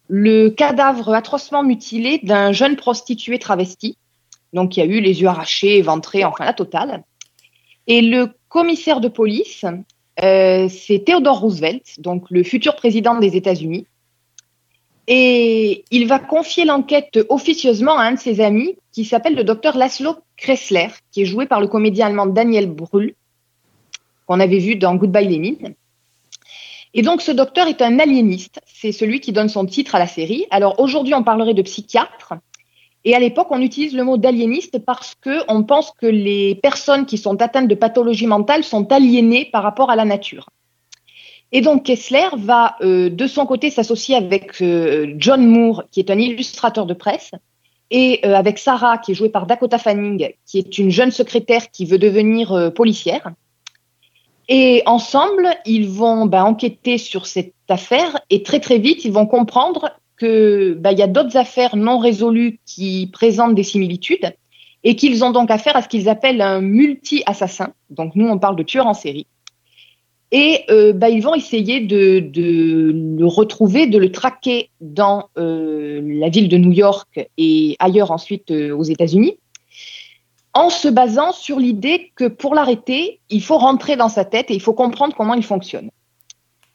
[0.07, 3.97] le cadavre atrocement mutilé d'un jeune prostitué travesti.
[4.53, 7.03] Donc, il y a eu les yeux arrachés, éventrés, enfin la totale.
[7.87, 9.65] Et le commissaire de police,
[10.23, 13.85] euh, c'est Theodore Roosevelt, donc le futur président des États-Unis.
[15.07, 19.77] Et il va confier l'enquête officieusement à un de ses amis qui s'appelle le docteur
[19.77, 23.13] Laszlo Kressler, qui est joué par le comédien allemand Daniel Brühl,
[24.25, 25.73] qu'on avait vu dans Goodbye Lenin.
[26.95, 28.59] Et donc, ce docteur est un aliéniste.
[28.65, 30.47] C'est celui qui donne son titre à la série.
[30.49, 32.33] Alors, aujourd'hui, on parlerait de psychiatre.
[33.05, 37.05] Et à l'époque, on utilise le mot d'aliéniste parce que on pense que les personnes
[37.05, 40.49] qui sont atteintes de pathologie mentale sont aliénées par rapport à la nature.
[41.51, 46.09] Et donc, Kessler va, euh, de son côté, s'associer avec euh, John Moore, qui est
[46.09, 47.29] un illustrateur de presse,
[47.89, 51.71] et euh, avec Sarah, qui est jouée par Dakota Fanning, qui est une jeune secrétaire
[51.71, 53.31] qui veut devenir euh, policière.
[54.49, 59.25] Et ensemble, ils vont bah, enquêter sur cette affaire et très très vite, ils vont
[59.25, 64.33] comprendre que bah, y a d'autres affaires non résolues qui présentent des similitudes
[64.83, 67.73] et qu'ils ont donc affaire à ce qu'ils appellent un multi-assassin.
[67.89, 69.27] Donc nous, on parle de tueur en série.
[70.31, 76.01] Et euh, bah, ils vont essayer de, de le retrouver, de le traquer dans euh,
[76.03, 79.37] la ville de New York et ailleurs ensuite euh, aux États-Unis
[80.57, 84.55] en se basant sur l'idée que pour l'arrêter, il faut rentrer dans sa tête et
[84.55, 85.91] il faut comprendre comment il fonctionne.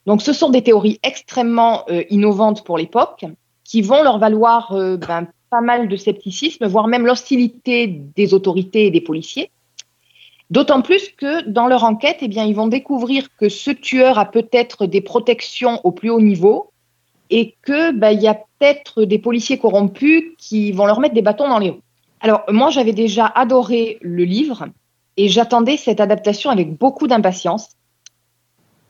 [0.06, 3.24] Donc ce sont des théories extrêmement euh, innovantes pour l'époque
[3.64, 8.86] qui vont leur valoir euh, ben, pas mal de scepticisme, voire même l'hostilité des autorités
[8.86, 9.50] et des policiers.
[10.52, 14.84] D'autant plus que dans leur enquête, eh ils vont découvrir que ce tueur a peut-être
[14.84, 16.72] des protections au plus haut niveau
[17.30, 21.22] et que ben, il y a peut-être des policiers corrompus qui vont leur mettre des
[21.22, 21.80] bâtons dans les roues.
[22.20, 24.66] Alors, moi, j'avais déjà adoré le livre
[25.16, 27.70] et j'attendais cette adaptation avec beaucoup d'impatience.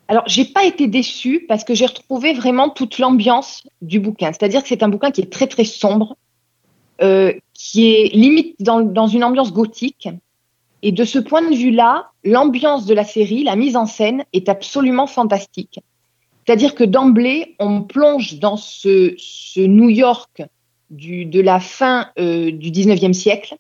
[0.09, 4.33] Alors, j'ai pas été déçue parce que j'ai retrouvé vraiment toute l'ambiance du bouquin.
[4.33, 6.17] C'est-à-dire que c'est un bouquin qui est très, très sombre,
[7.03, 10.09] euh, qui est limite dans une ambiance gothique.
[10.83, 14.49] Et de ce point de vue-là, l'ambiance de la série, la mise en scène est
[14.49, 15.79] absolument fantastique.
[16.45, 19.15] C'est-à-dire que d'emblée, on plonge dans ce,
[19.65, 20.43] New York
[20.91, 23.55] de la fin euh, du 19e siècle.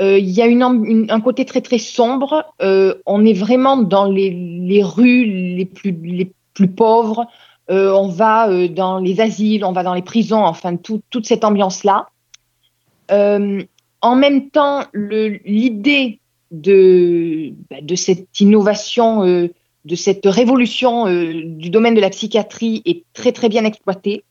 [0.00, 2.46] Euh, Il y a un côté très très sombre.
[2.62, 7.26] Euh, on est vraiment dans les, rues les plus, les plus pauvres.
[7.68, 12.08] On va dans les asiles, on va dans les prisons, enfin tout- toute cette ambiance-là.
[13.08, 16.20] En même temps, l'idée
[16.52, 19.48] de, bah, de cette innovation, euh,
[19.84, 24.22] de cette révolution euh, du domaine de la psychiatrie est très très bien exploitée.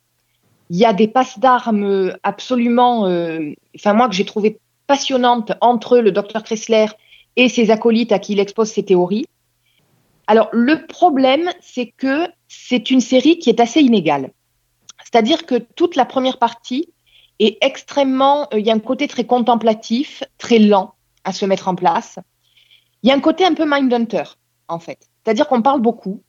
[0.69, 5.97] Il y a des passes d'armes absolument, euh, enfin moi que j'ai trouvé passionnantes entre
[5.97, 6.85] le docteur Kressler
[7.35, 9.25] et ses acolytes à qui il expose ses théories.
[10.27, 14.29] Alors le problème, c'est que c'est une série qui est assez inégale.
[15.03, 16.87] C'est-à-dire que toute la première partie
[17.39, 20.93] est extrêmement, il y a un côté très contemplatif, très lent
[21.23, 22.19] à se mettre en place.
[23.03, 24.23] Il y a un côté un peu Mindhunter,
[24.67, 25.09] en fait.
[25.23, 26.21] C'est-à-dire qu'on parle beaucoup,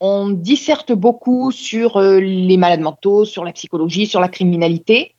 [0.00, 5.14] on disserte beaucoup sur euh, les malades mentaux, sur la psychologie, sur la criminalité.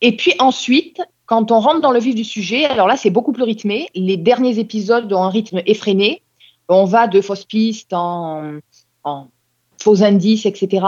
[0.00, 3.32] Et puis ensuite, quand on rentre dans le vif du sujet, alors là, c'est beaucoup
[3.32, 3.88] plus rythmé.
[3.94, 6.22] Les derniers épisodes ont un rythme effréné.
[6.68, 8.58] On va de fausses pistes en,
[9.80, 10.86] faux indices, etc.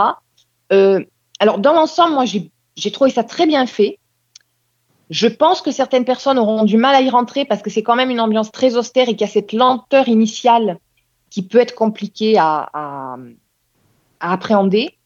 [0.71, 1.03] Euh,
[1.39, 3.99] alors, dans l'ensemble, moi, j'ai trouvé ça très bien fait.
[5.09, 7.95] Je pense que certaines personnes auront du mal à y rentrer parce que c'est quand
[7.95, 10.79] même une ambiance très austère et qu'il y a cette lenteur initiale
[11.29, 13.17] qui peut être compliquée à, à,
[14.19, 14.97] à appréhender.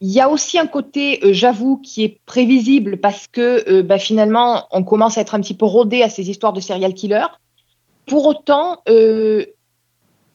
[0.00, 3.98] Il y a aussi un côté, euh, j'avoue, qui est prévisible parce que euh, bah,
[3.98, 7.26] finalement, on commence à être un petit peu rodé à ces histoires de serial killer.
[8.06, 9.46] Pour autant, euh,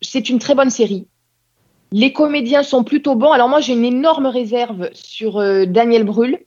[0.01, 1.05] c'est une très bonne série.
[1.91, 3.31] Les comédiens sont plutôt bons.
[3.31, 6.39] Alors moi, j'ai une énorme réserve sur euh, Daniel Brühl.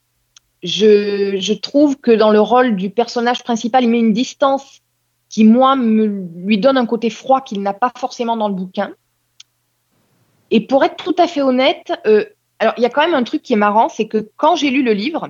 [0.62, 4.80] Je, trouve que dans le rôle du personnage principal, il met une distance
[5.28, 8.92] qui, moi, lui donne un côté froid qu'il n'a pas forcément dans le bouquin.
[10.50, 12.24] Et pour être tout à fait honnête, euh,
[12.58, 14.70] alors il y a quand même un truc qui est marrant, c'est que quand j'ai
[14.70, 15.28] lu le livre,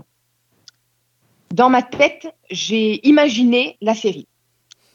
[1.53, 4.27] dans ma tête, j'ai imaginé la série.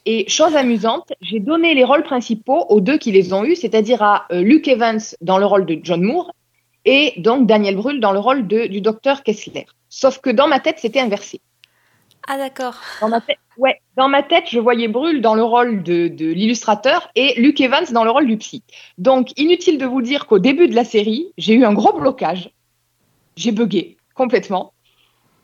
[0.04, 4.02] Et chose amusante, j'ai donné les rôles principaux aux deux qui les ont eus, c'est-à-dire
[4.02, 6.32] à euh, Luke Evans dans le rôle de John Moore
[6.86, 9.66] et donc Daniel Brühl dans le rôle de, du docteur Kessler.
[9.90, 11.40] Sauf que dans ma tête, c'était inversé.
[12.28, 12.76] Ah d'accord.
[13.00, 16.26] Dans ma tête, ouais, dans ma tête, je voyais Brühl dans le rôle de, de
[16.26, 18.62] l'illustrateur et Luke Evans dans le rôle du psy.
[18.98, 22.50] Donc, inutile de vous dire qu'au début de la série, j'ai eu un gros blocage.
[23.36, 24.72] J'ai bugué complètement.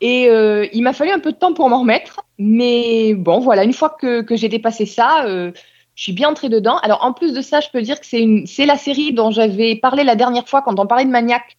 [0.00, 2.22] Et euh, il m'a fallu un peu de temps pour m'en remettre.
[2.38, 5.52] Mais bon, voilà, une fois que, que j'ai dépassé ça, euh,
[5.94, 6.78] je suis bien entrée dedans.
[6.78, 9.30] Alors, en plus de ça, je peux dire que c'est une, c'est la série dont
[9.30, 11.58] j'avais parlé la dernière fois quand on parlait de Maniac.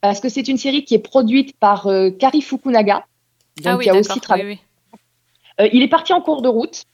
[0.00, 3.06] Parce que c'est une série qui est produite par euh, Kari Fukunaga.
[3.58, 4.44] Donc, ah oui, qui a aussi travaillé.
[4.44, 4.58] oui,
[4.92, 4.98] oui.
[5.60, 6.84] Euh, il est parti en cours de route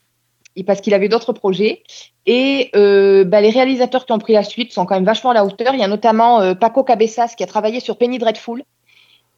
[0.65, 1.83] parce qu'il avait d'autres projets.
[2.25, 5.33] Et euh, bah, les réalisateurs qui ont pris la suite sont quand même vachement à
[5.33, 5.73] la hauteur.
[5.73, 8.63] Il y a notamment euh, Paco Cabezas qui a travaillé sur Penny Dreadful.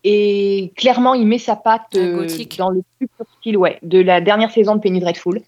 [0.03, 2.27] Et clairement, il met sa patte Un euh,
[2.57, 5.41] dans le plus pur style ouais, de la dernière saison de Penny Dreadful.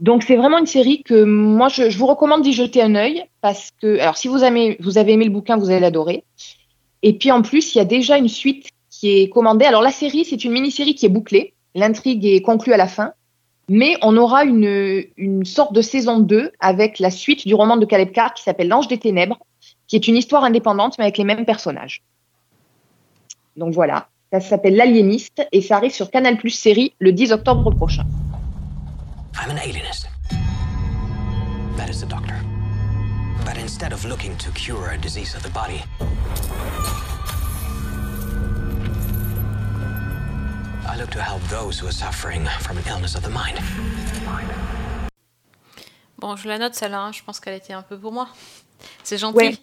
[0.00, 3.70] Donc c'est vraiment une série que moi je, vous recommande d'y jeter un œil parce
[3.80, 6.24] que alors si vous avez aimé le bouquin vous allez l'adorer.
[7.02, 9.64] Et puis en plus il y a déjà une suite qui est commandée.
[9.64, 11.54] Alors la série c'est une mini-série qui est bouclée.
[11.74, 13.12] L'intrigue est conclue à la fin.
[13.68, 17.86] Mais on aura une, une sorte de saison 2 avec la suite du roman de
[17.86, 19.38] Caleb Carr qui s'appelle L'Ange des Ténèbres
[19.86, 22.02] qui est une histoire indépendante mais avec les mêmes personnages.
[23.56, 24.08] Donc voilà.
[24.32, 28.04] Ça s'appelle L'Aliéniste et ça arrive sur Canal Plus série le 10 octobre prochain
[29.36, 30.06] I'm an alienist.
[31.76, 32.40] That is the doctor.
[33.44, 35.82] But instead of looking to cure a disease of the body,
[40.86, 43.58] I look to help those who are suffering from an illness of the mind.
[46.18, 47.12] Bon, je la note celle-là, hein.
[47.12, 48.28] je pense qu'elle était un peu pour moi.
[49.02, 49.36] C'est gentil.
[49.36, 49.58] Ouais.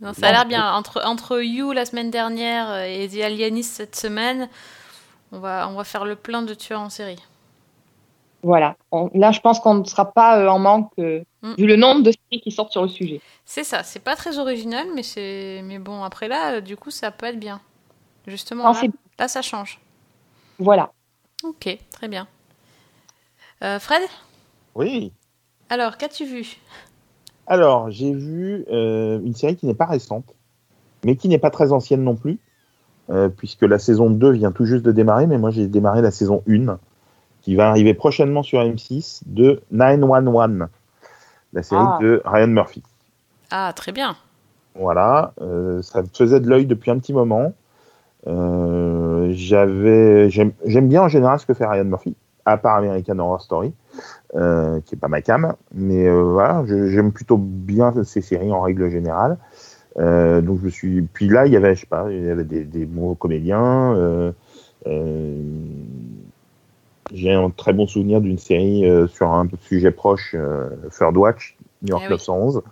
[0.00, 0.72] Non, ça a l'air bien.
[0.72, 4.48] Entre, entre You la semaine dernière et The Alienist cette semaine,
[5.32, 7.18] on va, on va faire le plein de tueurs en série.
[8.46, 8.76] Voilà.
[8.92, 11.54] On- là, je pense qu'on ne sera pas euh, en manque, euh, Mm.
[11.58, 13.20] vu le nombre de séries qui sortent sur le sujet.
[13.44, 16.92] C'est ça, c'est pas très original, mais c'est mais bon, après là, euh, du coup,
[16.92, 17.60] ça peut être bien.
[18.28, 18.80] Justement, Non,
[19.18, 19.80] là, ça change.
[20.60, 20.92] Voilà.
[21.42, 22.28] Ok, très bien.
[23.64, 24.02] Euh, Fred,
[24.76, 25.12] Oui.
[25.68, 26.56] alors, qu'as-tu vu?
[27.48, 30.34] Alors, j'ai vu euh, une série qui n'est pas récente,
[31.04, 32.38] mais qui n'est pas très ancienne non plus,
[33.10, 36.10] euh, puisque la saison 2 vient tout juste de démarrer, mais moi j'ai démarré la
[36.12, 36.78] saison 1,
[37.46, 40.66] qui va arriver prochainement sur M6, de 911,
[41.52, 41.98] la série Ah.
[42.02, 42.82] de Ryan Murphy.
[43.52, 44.16] Ah, très bien.
[44.74, 47.52] Voilà, euh, ça me faisait de l'œil depuis un petit moment.
[48.26, 52.16] Euh, j'avais, j'aime j'aime bien en général ce que fait Ryan Murphy,
[52.46, 53.72] à part American Horror Story,
[54.34, 58.60] euh, qui est pas ma cam, mais voilà, je- j'aime plutôt bien ces séries en
[58.60, 59.38] règle générale.
[59.96, 62.64] Donc je suis, puis là il y avait, je sais pas, il y avait des,
[62.64, 63.94] des bons comédiens.
[63.94, 64.32] euh,
[67.12, 71.56] j'ai un très bon souvenir d'une série euh, sur un sujet proche, euh, Third Watch,
[71.82, 72.14] New York Eh oui.
[72.14, 72.62] 911.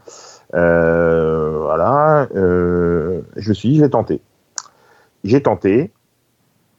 [0.54, 4.20] Euh, voilà, euh, je me suis dit, j'ai tenté.
[5.24, 5.90] J'ai tenté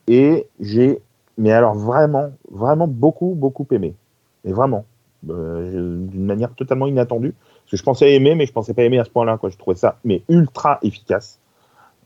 [0.08, 1.02] et j'ai,
[1.38, 3.96] mais alors vraiment, vraiment beaucoup, beaucoup aimé.
[4.44, 4.86] Mais vraiment,
[5.30, 7.34] euh, d'une manière totalement inattendue.
[7.64, 9.38] Parce que je pensais aimer, mais je pensais pas aimer à ce point-là.
[9.38, 9.50] Quoi.
[9.50, 11.40] Je trouvais ça, mais ultra efficace,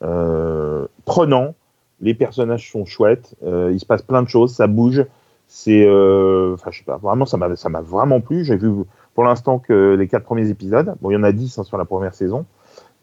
[0.04, 1.56] euh, prenant.
[2.02, 3.36] Les personnages sont chouettes.
[3.44, 5.06] euh, il se passe plein de choses, ça bouge.
[5.52, 8.46] C'est, euh, enfin, je sais pas, vraiment, ça m'a, ça m'a vraiment plu.
[8.46, 8.70] J'ai vu
[9.16, 10.94] pour l'instant que les quatre premiers épisodes.
[11.02, 12.46] Bon, il y en a dix hein, sur la première saison,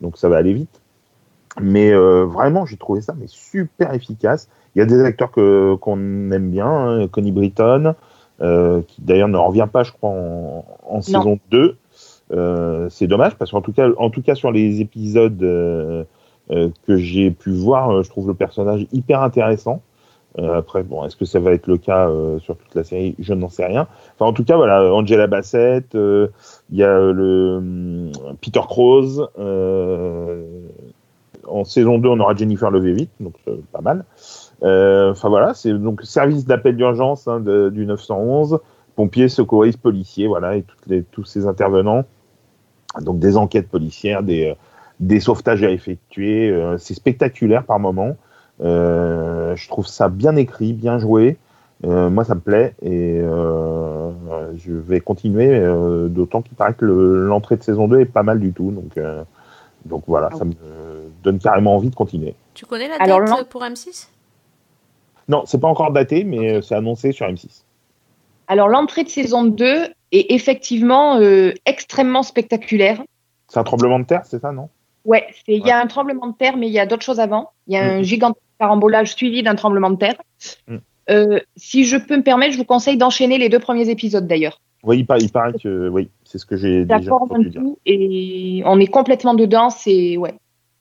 [0.00, 0.80] donc ça va aller vite.
[1.60, 4.48] Mais euh, vraiment, j'ai trouvé ça mais super efficace.
[4.74, 7.96] Il y a des acteurs que qu'on aime bien, hein, Connie Britton,
[8.40, 11.76] euh, qui d'ailleurs ne revient pas, je crois, en, en saison 2.
[12.30, 16.04] Euh, c'est dommage parce qu'en tout cas, en tout cas sur les épisodes euh,
[16.48, 19.82] que j'ai pu voir, je trouve le personnage hyper intéressant.
[20.38, 23.14] Euh, après, bon, est-ce que ça va être le cas euh, sur toute la série?
[23.18, 23.88] Je n'en sais rien.
[24.14, 26.28] Enfin, en tout cas, voilà, Angela Bassett, euh,
[26.70, 29.28] il y a le hum, Peter Krause.
[31.48, 33.34] En saison 2, on aura Jennifer Love Hewitt, donc
[33.72, 34.04] pas mal.
[34.62, 38.58] Enfin voilà, c'est donc service d'appel d'urgence hein, du 911,
[38.96, 42.04] pompiers, secouristes, policiers, voilà, et toutes les, tous ces intervenants.
[43.00, 44.56] Donc des enquêtes policières, des,
[45.00, 46.50] des sauvetages à effectuer.
[46.50, 48.16] euh, c'est spectaculaire par moments.
[48.60, 51.36] Euh, je trouve ça bien écrit, bien joué.
[51.84, 54.10] Euh, moi, ça me plaît et euh,
[54.56, 58.22] je vais continuer, euh, d'autant qu'il paraît que le- l'entrée de saison 2 est pas
[58.22, 58.70] mal du tout.
[58.70, 59.22] Donc, euh,
[59.84, 60.54] donc voilà, ça me
[61.22, 62.34] donne carrément envie de continuer.
[62.54, 64.08] Tu connais la Alors, date euh, pour M6
[65.28, 67.62] Non, c'est pas encore daté, mais c'est annoncé sur M6.
[68.48, 73.02] Alors, l'entrée de saison 2 est effectivement euh, extrêmement spectaculaire.
[73.48, 74.70] C'est un tremblement de terre, c'est ça, non?
[75.04, 77.50] Ouais, il y a un tremblement de terre, mais il y a d'autres choses avant.
[77.68, 80.16] Il y a un gigantesque carambolage suivi d'un tremblement de terre.
[80.68, 80.76] Mm.
[81.10, 84.60] Euh, si je peux me permettre, je vous conseille d'enchaîner les deux premiers épisodes d'ailleurs.
[84.82, 87.62] Oui, il, par- il paraît que oui, c'est ce que j'ai déjà D'accord, entendu dire.
[87.86, 89.70] et on est complètement dedans.
[89.70, 90.34] C'est ouais,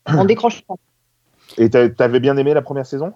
[0.06, 0.74] on décroche pas.
[1.58, 3.12] Et t'a- t'avais bien aimé la première saison?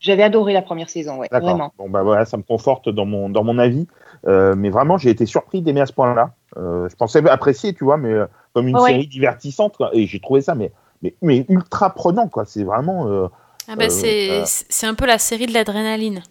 [0.00, 1.72] J'avais adoré la première saison, ouais, vraiment.
[1.76, 3.88] Bon bah voilà, ça me conforte dans mon dans mon avis.
[4.26, 6.34] Euh, mais vraiment, j'ai été surpris d'aimer à ce point-là.
[6.56, 8.14] Euh, je pensais apprécier, tu vois, mais
[8.52, 8.90] comme une Ouais.
[8.90, 9.90] série divertissante, quoi.
[9.92, 10.70] Et j'ai trouvé ça, mais
[11.02, 12.44] mais mais ultra prenant, quoi.
[12.44, 13.28] C'est vraiment.
[13.68, 16.22] Ah bah, Euh, c'est, euh, c'est un peu la série de l'adrénaline.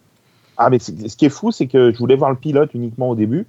[0.56, 3.08] Ah, mais c'est- ce qui est fou, c'est que je voulais voir le pilote uniquement
[3.10, 3.46] au début,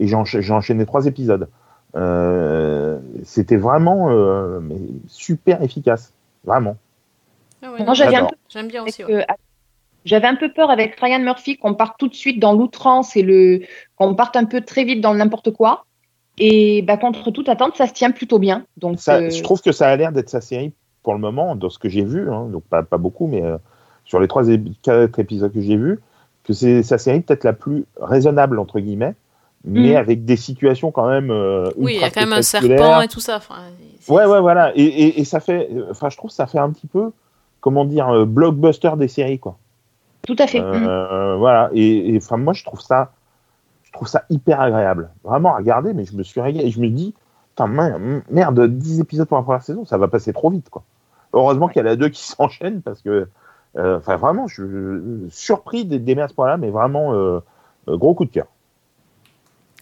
[0.00, 1.48] et j'ai encha- j'ai enchaîné trois épisodes.
[1.96, 4.76] Euh, C'était vraiment euh, mais
[5.08, 6.12] super efficace,
[6.44, 6.76] vraiment.
[7.62, 8.30] Ah ouais, Moi, j'avais un J'adore.
[8.30, 9.04] peu J'aime bien avec, aussi.
[9.04, 9.26] ouais.
[10.04, 13.22] j'avais un peu peur avec Ryan Murphy qu'on parte tout de suite dans l'outrance et
[13.22, 13.60] le
[13.96, 15.84] qu'on parte un peu très vite dans le n'importe quoi.
[16.38, 18.64] Et bah, contre toute attente, ça se tient plutôt bien.
[18.78, 20.72] Donc, Ça, euh, Je trouve que ça a l'air d'être sa série
[21.02, 23.56] pour le moment, dans ce que j'ai vu, hein, donc pas, pas beaucoup, mais euh,
[24.04, 26.00] sur les trois, ép- quatre épisodes que j'ai vus,
[26.44, 29.14] que c'est sa série peut-être la plus raisonnable, entre guillemets,
[29.64, 29.96] mais Mhm.
[29.96, 31.30] avec des situations quand même.
[31.30, 33.36] euh, Oui, il y a quand même un serpent et tout ça.
[33.36, 33.56] Enfin,
[34.08, 34.72] Ouais, ouais, voilà.
[34.76, 37.12] Et, et, et ça fait, enfin, je trouve que ça fait un petit peu,
[37.60, 39.58] comment dire, euh, blockbuster des séries, quoi.
[40.26, 40.60] tout à fait.
[40.60, 41.70] Euh, Voilà.
[41.72, 43.12] Et, enfin, moi, je trouve ça,
[43.84, 45.10] je trouve ça hyper agréable.
[45.22, 46.66] Vraiment à regarder, mais je me suis régalé.
[46.66, 47.14] Et je me dis,
[47.50, 47.68] putain,
[48.30, 50.82] merde, 10 épisodes pour la première saison, ça va passer trop vite, quoi.
[51.32, 53.28] Heureusement qu'il y a la deux qui s'enchaînent parce que,
[53.76, 54.54] euh, enfin, vraiment, je
[55.26, 57.40] suis surpris d'aimer à ce point-là, mais vraiment, euh,
[57.88, 58.46] euh, gros coup de cœur.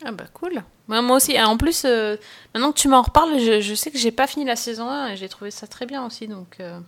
[0.04, 0.62] Ah bah cool.
[0.88, 1.40] Ouais, moi aussi.
[1.40, 2.16] En plus, euh,
[2.54, 5.08] maintenant que tu m'en reparles, je, je sais que j'ai pas fini la saison 1
[5.08, 6.26] et j'ai trouvé ça très bien aussi.
[6.26, 6.78] Donc euh,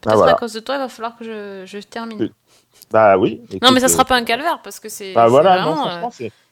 [0.00, 0.32] peut-être Ah, voilà.
[0.32, 2.30] à cause de toi, il va falloir que je, je termine.
[2.90, 3.42] Bah oui.
[3.62, 6.08] non, mais ça sera pas un calvaire parce que c'est Bah voilà, vraiment, euh,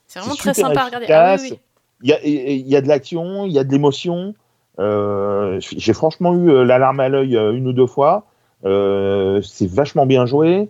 [0.08, 1.06] c'est très sympa à regarder.
[1.10, 1.50] Ah oui, efficace.
[1.52, 1.58] oui.
[2.02, 4.34] Il y a, il y a de l'action, il y a de l'émotion.
[4.80, 8.24] Euh, J'ai franchement eu euh, l'alarme à l'œil euh, une ou deux fois.
[8.64, 10.68] Euh, c'est vachement bien joué.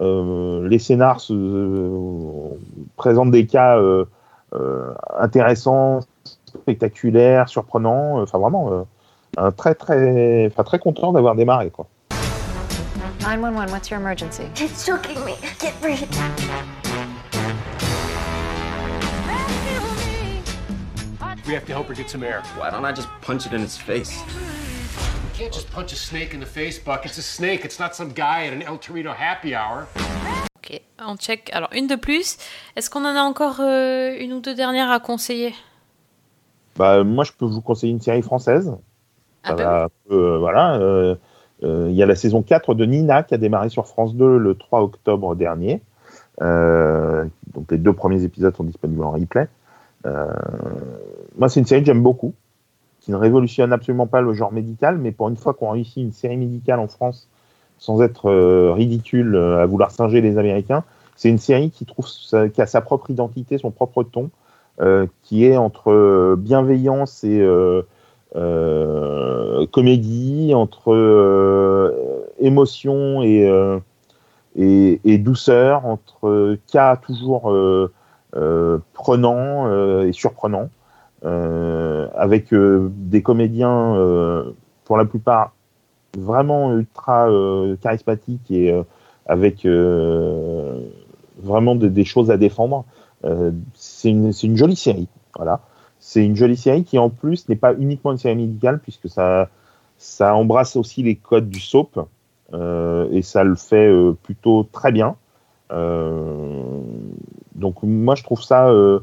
[0.00, 2.48] Euh, les scénars se- euh,
[2.96, 4.04] présentent des cas euh,
[4.54, 6.00] euh, intéressants,
[6.46, 8.20] spectaculaires, surprenants.
[8.20, 8.82] Enfin, vraiment, euh,
[9.38, 11.70] un très, très, enfin, très content d'avoir démarré.
[11.70, 11.86] Quoi.
[13.22, 14.42] 911, what's your emergency?
[14.60, 15.32] It's choking me.
[15.60, 16.06] Get free.
[21.46, 22.42] We have to help her get some air.
[22.58, 24.18] Why don't I just punch it in its face?
[24.18, 27.04] You can't just punch a snake in the face, Buck.
[27.06, 27.64] It's a snake.
[27.64, 29.86] It's not some guy at an El Torito happy hour.
[30.56, 31.50] Ok, on check.
[31.52, 32.36] Alors une de plus.
[32.74, 35.54] Est-ce qu'on en a encore euh, une ou deux dernières à conseiller?
[36.76, 38.74] Bah, moi, je peux vous conseiller une série française.
[39.44, 40.74] Ah Ça bah va un peu, euh, voilà.
[40.76, 41.14] euh,
[41.62, 44.36] euh, Il y a la saison 4 de Nina qui a démarré sur France 2
[44.38, 45.80] le 3 octobre dernier.
[46.42, 47.24] Euh,
[47.54, 49.46] donc les deux premiers épisodes sont disponibles en replay.
[50.04, 50.26] Euh,
[51.38, 52.34] moi, c'est une série que j'aime beaucoup,
[53.00, 56.12] qui ne révolutionne absolument pas le genre médical, mais pour une fois qu'on réussit une
[56.12, 57.28] série médicale en France
[57.78, 60.84] sans être euh, ridicule euh, à vouloir singer les Américains,
[61.14, 64.30] c'est une série qui trouve sa- qui a sa propre identité, son propre ton,
[65.22, 67.42] qui est entre bienveillance et
[69.72, 71.94] comédie, entre
[72.38, 73.50] émotion et,
[74.56, 77.50] et douceur, entre cas toujours
[78.36, 80.68] euh, prenants euh, et surprenants,
[81.24, 83.96] euh, avec des comédiens
[84.84, 85.52] pour la plupart
[86.16, 87.28] vraiment ultra
[87.80, 88.74] charismatiques et
[89.26, 89.66] avec
[91.42, 92.84] vraiment de- des choses à défendre.
[93.74, 95.60] C'est une, jolie série, voilà.
[95.98, 99.48] C'est une jolie série qui en plus n'est pas uniquement une série médicale puisque ça,
[100.20, 101.98] embrasse aussi les codes du soap
[102.52, 103.90] et ça le fait
[104.22, 105.16] plutôt très bien.
[107.56, 109.00] Donc moi je trouve ça euh,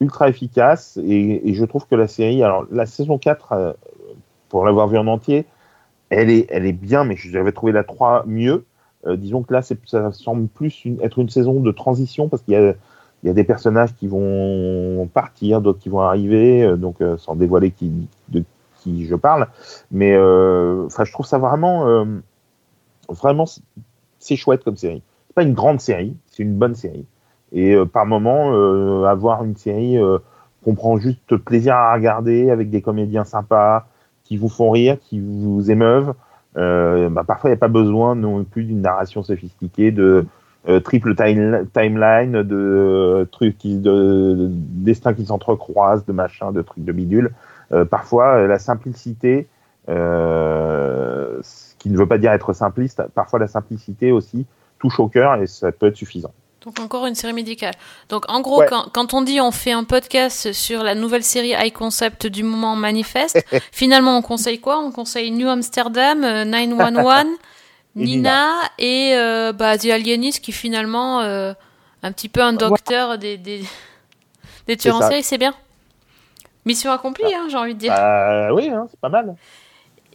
[0.00, 3.72] ultra efficace et, je trouve que la série, alors la saison 4, euh,
[4.48, 5.46] pour l'avoir vue en entier,
[6.10, 8.64] elle est, elle est bien, mais j'avais trouvé la 3 mieux.
[9.06, 12.54] Euh, disons que là, c'est- ça semble plus être une saison de transition parce qu'il
[12.54, 12.74] y a,
[13.24, 18.08] y a des personnages qui vont partir, d'autres qui vont arriver, donc sans dévoiler qui,
[18.28, 18.44] de
[18.78, 19.48] qui je parle.
[19.90, 22.06] Mais enfin, je trouve ça vraiment,
[23.08, 23.46] vraiment,
[24.18, 25.02] c'est chouette comme série.
[25.34, 27.06] pas une grande série, c'est une bonne série.
[27.52, 30.18] Et euh, par moment, euh, avoir une série euh,
[30.64, 33.86] qu'on prend juste plaisir à regarder avec des comédiens sympas,
[34.24, 36.14] qui vous font rire, qui vous émeuvent.
[36.56, 40.26] Euh, bah, parfois, il n'y a pas besoin non plus d'une narration sophistiquée, de
[40.68, 46.62] euh, triple time- timeline, de trucs qui, de, de destins qui s'entrecroisent, de machin, de
[46.62, 47.32] trucs de bidule.
[47.90, 49.48] Parfois, la simplicité,
[49.88, 54.46] euh, ce qui ne veut pas dire être simpliste, parfois la simplicité aussi
[54.78, 56.32] touche au cœur et ça peut être suffisant.
[56.66, 57.74] Donc encore une série médicale.
[58.08, 58.66] Donc en gros, Ouais.
[58.68, 62.42] quand, quand on dit on fait un podcast sur la nouvelle série high concept du
[62.42, 63.42] moment manifeste,
[63.72, 64.78] finalement on conseille quoi?
[64.80, 67.36] On conseille New Amsterdam, euh, 911, Et
[67.94, 71.54] Nina et euh, bah, The Alienist qui finalement euh,
[72.02, 73.62] un petit peu un docteur des, des,
[74.66, 75.54] des tueurs en série, c'est bien.
[76.64, 77.94] Mission accomplie, hein, j'ai envie de dire.
[77.94, 79.36] Bah, oui, hein, c'est pas mal.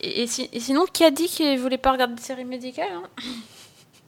[0.02, 2.90] Et, et si- et sinon, qui a dit qu'il voulait pas regarder de série médicale
[2.94, 3.04] hein?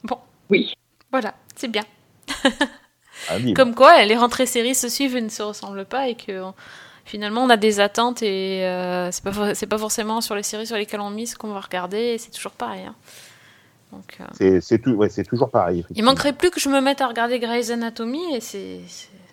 [0.02, 0.18] Bon.
[0.50, 0.74] Oui.
[1.10, 1.84] Voilà, c'est bien.
[3.28, 6.42] Ah, Comme quoi, les rentrées séries se suivent et ne se ressemblent pas et que
[7.06, 10.66] finalement on a des attentes et euh, c'est pas c'est pas forcément sur les séries
[10.66, 12.82] sur lesquelles on mise qu'on va regarder et c'est toujours pareil.
[12.84, 12.94] hein.
[14.40, 15.84] Euh, c'est ouais, toujours pareil.
[15.94, 18.80] il manquerait plus que je me mette à regarder Grey's Anatomy et c'est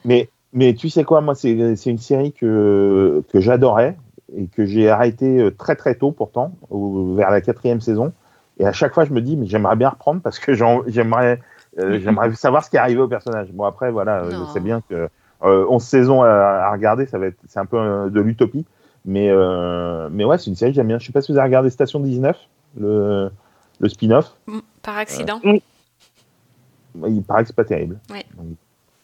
[0.05, 3.97] Mais, mais tu sais quoi, moi, c'est une série que, que j'adorais
[4.37, 8.13] et que j'ai arrêté euh, très très tôt pourtant, vers la quatrième saison.
[8.59, 11.39] Et à chaque fois, je me dis, mais j'aimerais bien reprendre parce que j'aimerais
[11.79, 13.49] euh, j'aimerais savoir ce qui est arrivé au personnage.
[13.51, 14.45] Bon, après, voilà, euh, Non.
[14.47, 15.07] je sais bien que
[15.43, 18.65] euh, 11 saisons à, à regarder, ça va être, c'est un peu euh, de l'utopie.
[19.05, 20.99] Mais, euh, mais ouais, c'est une série que j'aime bien.
[20.99, 22.37] Je sais pas si vous avez regardé Station 19,
[22.79, 23.31] le,
[23.79, 24.35] le spin-off.
[24.45, 25.39] Mm, par accident.
[25.43, 27.99] Il paraît que c'est pas terrible.
[28.11, 28.25] Ouais.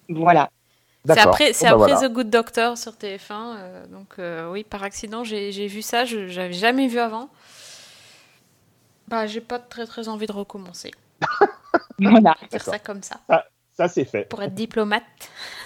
[0.10, 0.50] Voilà.
[1.06, 1.32] C'est D'accord.
[1.32, 2.10] après, c'est Bon, bah, après voilà.
[2.10, 3.32] The Good Doctor sur TF1.
[3.32, 6.04] euh, donc euh, oui, par accident, j'ai j'ai vu ça.
[6.06, 7.30] Je j'avais jamais vu avant.
[9.08, 10.92] Bah, j'ai pas très très envie de recommencer.
[12.00, 12.36] Voilà.
[12.50, 13.18] Dire ça comme ça.
[13.28, 14.30] Ça, ça c'est fait.
[14.30, 15.04] Pour être diplomate.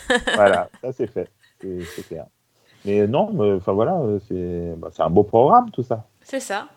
[0.35, 1.29] voilà, ça c'est fait,
[1.61, 2.25] c'est clair.
[2.85, 6.05] Mais non, mais, enfin voilà, euh, c'est bah, c'est un beau programme tout ça.
[6.21, 6.67] C'est ça.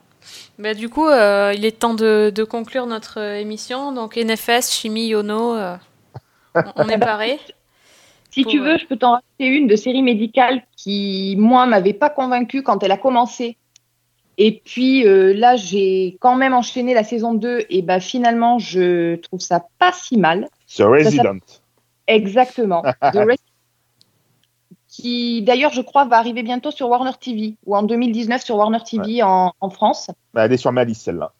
[0.58, 3.92] Bah, du coup, euh, il est temps de, de conclure notre euh, émission.
[3.92, 5.76] Donc, NFS, chimie, Yono, euh,
[6.54, 7.38] on, on est paré.
[8.30, 11.66] Si Pour, tu euh, veux, je peux t'en raconter une de série médicale qui, moi,
[11.66, 13.56] m'avait pas convaincue quand elle a commencé.
[14.38, 19.16] Et puis euh, là, j'ai quand même enchaîné la saison 2 et bah finalement, je
[19.16, 20.48] trouve ça pas si mal.
[20.76, 21.38] The Resident.
[22.06, 22.82] Exactement.
[23.02, 23.36] The Resident.
[24.88, 28.78] Qui d'ailleurs, je crois, va arriver bientôt sur Warner TV ou en 2019 sur Warner
[28.88, 30.10] TV en, en France.
[30.32, 31.32] Bah, elle est sur ma liste celle-là.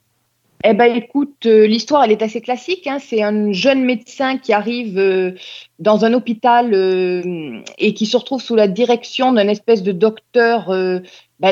[0.67, 2.87] Eh ben, écoute, euh, l'histoire, elle est assez classique.
[2.87, 2.99] Hein.
[2.99, 5.33] C'est un jeune médecin qui arrive euh,
[5.79, 10.69] dans un hôpital euh, et qui se retrouve sous la direction d'un espèce de docteur,
[10.69, 11.03] ben,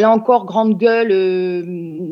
[0.01, 1.13] là encore, grande gueule,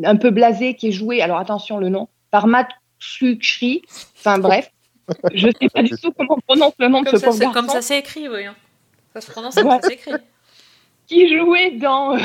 [0.04, 3.80] un peu blasé, qui est joué, alors attention le nom, par Matt Shukri.
[4.18, 4.70] Enfin bref,
[5.32, 7.26] je ne sais pas du tout comment on prononce le nom de Comme ce ça,
[7.28, 7.60] pauvre c'est- garçon.
[7.60, 8.44] comme ça, c'est écrit, oui.
[8.44, 8.54] hein.
[9.14, 10.12] Ça se prononce comme ça s'écrit.
[11.06, 12.18] qui jouait dans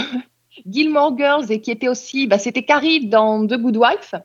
[0.69, 4.15] Gilmore Girls et qui était aussi, bah, c'était Carrie dans The Good Wife.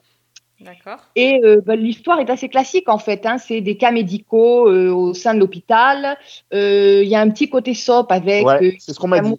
[0.61, 0.99] D'accord.
[1.17, 3.25] Et euh, bah, l'histoire est assez classique en fait.
[3.25, 3.39] Hein.
[3.39, 6.19] C'est des cas médicaux euh, au sein de l'hôpital.
[6.53, 9.21] Euh, Il y a un petit côté soap avec Ouais, euh, c'est ce qu'on m'a
[9.21, 9.35] dit.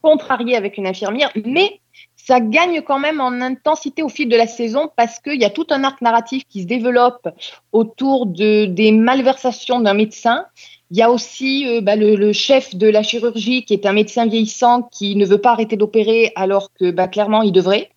[0.00, 1.80] contrarié avec une infirmière, mais
[2.16, 5.50] ça gagne quand même en intensité au fil de la saison parce qu'il y a
[5.50, 7.28] tout un arc narratif qui se développe
[7.72, 10.44] autour de, des malversations d'un médecin.
[10.92, 13.92] Il y a aussi euh, bah, le, le chef de la chirurgie qui est un
[13.92, 17.90] médecin vieillissant qui ne veut pas arrêter d'opérer alors que bah, clairement il devrait.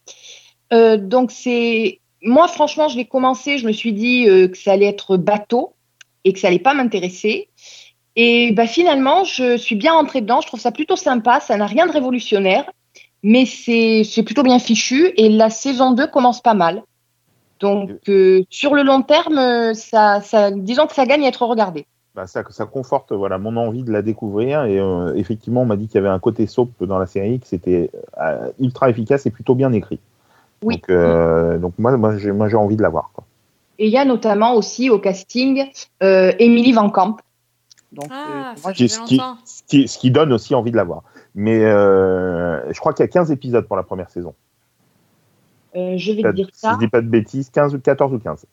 [0.71, 4.73] Euh, donc c'est moi franchement je l'ai commencé, je me suis dit euh, que ça
[4.73, 5.73] allait être bateau
[6.23, 7.49] et que ça allait pas m'intéresser.
[8.15, 10.41] Et bah, finalement, je suis bien rentrée dedans.
[10.41, 11.39] Je trouve ça plutôt sympa.
[11.39, 12.69] Ça n'a rien de révolutionnaire,
[13.23, 15.11] mais c'est plutôt bien fichu.
[15.17, 16.83] Et la saison 2 commence pas mal.
[17.59, 21.85] Donc, euh, sur le long terme, ça, ça, disons que ça gagne à être regardé.
[22.13, 25.77] Bah, ça, ça conforte voilà mon envie de la découvrir et euh, effectivement on m'a
[25.77, 27.89] dit qu'il y avait un côté soap dans la série que c'était
[28.59, 29.99] ultra efficace et plutôt bien écrit.
[30.63, 30.75] Oui.
[30.75, 33.11] Donc, euh, donc moi moi j'ai moi j'ai envie de la voir.
[33.13, 33.23] Quoi.
[33.79, 35.63] Et il y a notamment aussi au casting
[36.03, 37.17] euh, Emily Van Camp.
[37.91, 39.37] Donc, Ah, euh, moi, ce, qui, longtemps.
[39.45, 41.03] ce qui- ce qui donne aussi envie de la voir.
[41.35, 44.33] Mais euh, je crois qu'il y a 15 épisodes pour la première saison.
[45.75, 46.73] euh, je vais te dire Si ça.
[46.73, 48.45] je dis pas de bêtises, 15 ou 14 ou 15.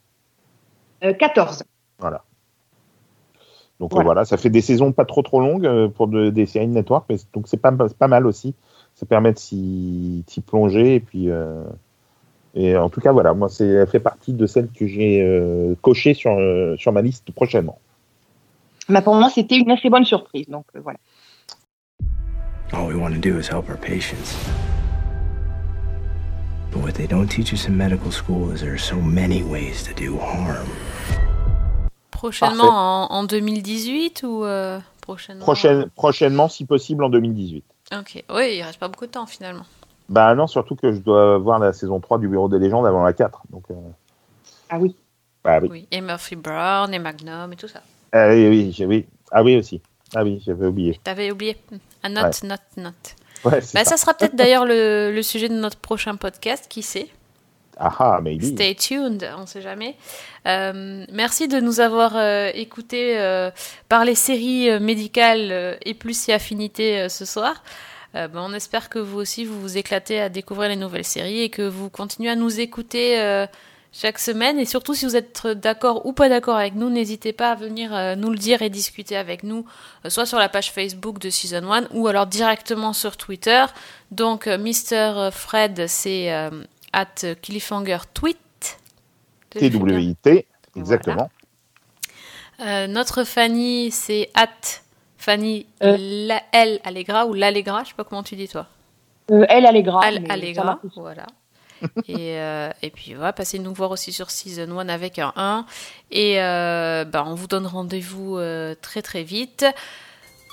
[1.05, 1.65] Euh, 14.
[1.99, 2.25] Voilà.
[3.79, 4.05] Donc euh, Voilà.
[4.07, 4.25] voilà.
[4.27, 7.07] ça fait des saisons pas trop trop longues euh, pour de- des séries de network,
[7.09, 8.55] mais donc c'est pas, c'est pas mal aussi.
[8.95, 11.63] Ça permet de s'y s'y plonger et puis euh,
[12.55, 15.75] et en tout cas voilà, moi c'est elle fait partie de celles que j'ai euh,
[15.83, 17.79] cochées sur euh, sur ma liste prochainement.
[18.91, 20.49] Mais pour moi, c'était une assez bonne surprise.
[20.49, 20.99] Donc, euh, voilà.
[22.73, 24.37] All we want to do is help our patients.
[26.73, 29.85] But what they don't teach us in medical school is there are so many ways
[29.85, 30.67] to do harm.
[32.11, 35.45] Prochainement en, en 2018 ou euh, prochainement?
[35.45, 37.65] Prochaine, prochainement, si possible, en 2018.
[37.99, 39.65] Ok, oui, il reste pas beaucoup de temps finalement.
[40.11, 43.03] Bah non, surtout que je dois voir la saison 3 du Bureau des légendes avant
[43.05, 43.43] la 4.
[43.51, 43.75] Donc, euh,
[44.69, 44.95] Ah oui.
[45.43, 45.69] bah oui.
[45.71, 47.81] Oui, et Murphy Brown et Magnum et tout ça.
[48.13, 49.07] Ah oui, oui, oui.
[49.31, 49.81] Ah oui aussi.
[50.15, 51.01] Ah oui, j'avais oublié.
[51.05, 51.57] T'avais oublié.
[52.03, 53.15] A note, note, note.
[53.45, 53.85] Ouais, Bah, ça.
[53.85, 57.09] ça sera peut-être d'ailleurs le, le sujet de notre prochain podcast, qui sait?
[57.79, 58.43] Ah ah, maybe.
[58.43, 59.97] Stay tuned, on sait jamais.
[60.47, 63.51] Euh, merci de nous avoir euh, écoutés euh,
[63.89, 67.63] par les séries euh, médicales euh, et plus si affinités euh, ce soir.
[68.15, 71.43] Euh, ben, on espère que vous aussi vous vous éclatez à découvrir les nouvelles séries
[71.43, 73.47] et que vous continuez à nous écouter euh,
[73.93, 74.59] chaque semaine.
[74.59, 77.95] Et surtout, si vous êtes d'accord ou pas d'accord avec nous, n'hésitez pas à venir
[77.95, 79.65] euh, nous le dire et discuter avec nous,
[80.09, 83.65] soit sur la page Facebook de Season 1 ou alors directement sur Twitter.
[84.11, 85.31] Donc, Mr.
[85.31, 86.31] Fred, c'est
[86.93, 88.39] at Cliffhanger Tweet.
[89.51, 90.47] TWIT,
[90.77, 91.31] exactement.
[92.59, 94.49] Notre Fanny, c'est at
[95.21, 95.97] Fanny Euh.
[95.99, 98.67] la, L Allegra ou l'Allegra, je sais pas comment tu dis toi.
[99.31, 99.67] Euh, elle, elle
[100.31, 100.99] Allegra, marche aussi.
[100.99, 101.27] voilà.
[102.09, 105.67] et, euh, et puis voilà, passez nous voir aussi sur Season 1 avec un 1.
[106.11, 109.67] Et euh, bah, on vous donne rendez-vous euh, très très vite.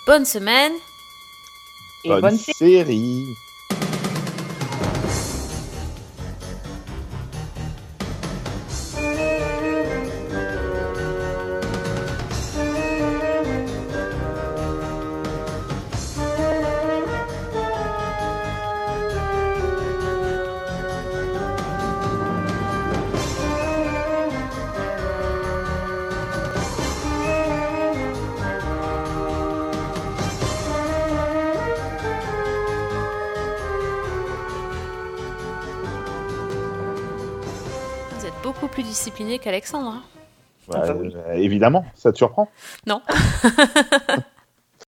[0.05, 0.73] Bonne semaine.
[2.03, 3.23] Et Bonne, bonne série.
[38.97, 39.89] Discipliné qu'Alexandre.
[39.89, 40.03] hein.
[40.69, 42.49] Ouais, euh, évidemment, ça te surprend?
[42.87, 43.01] Non.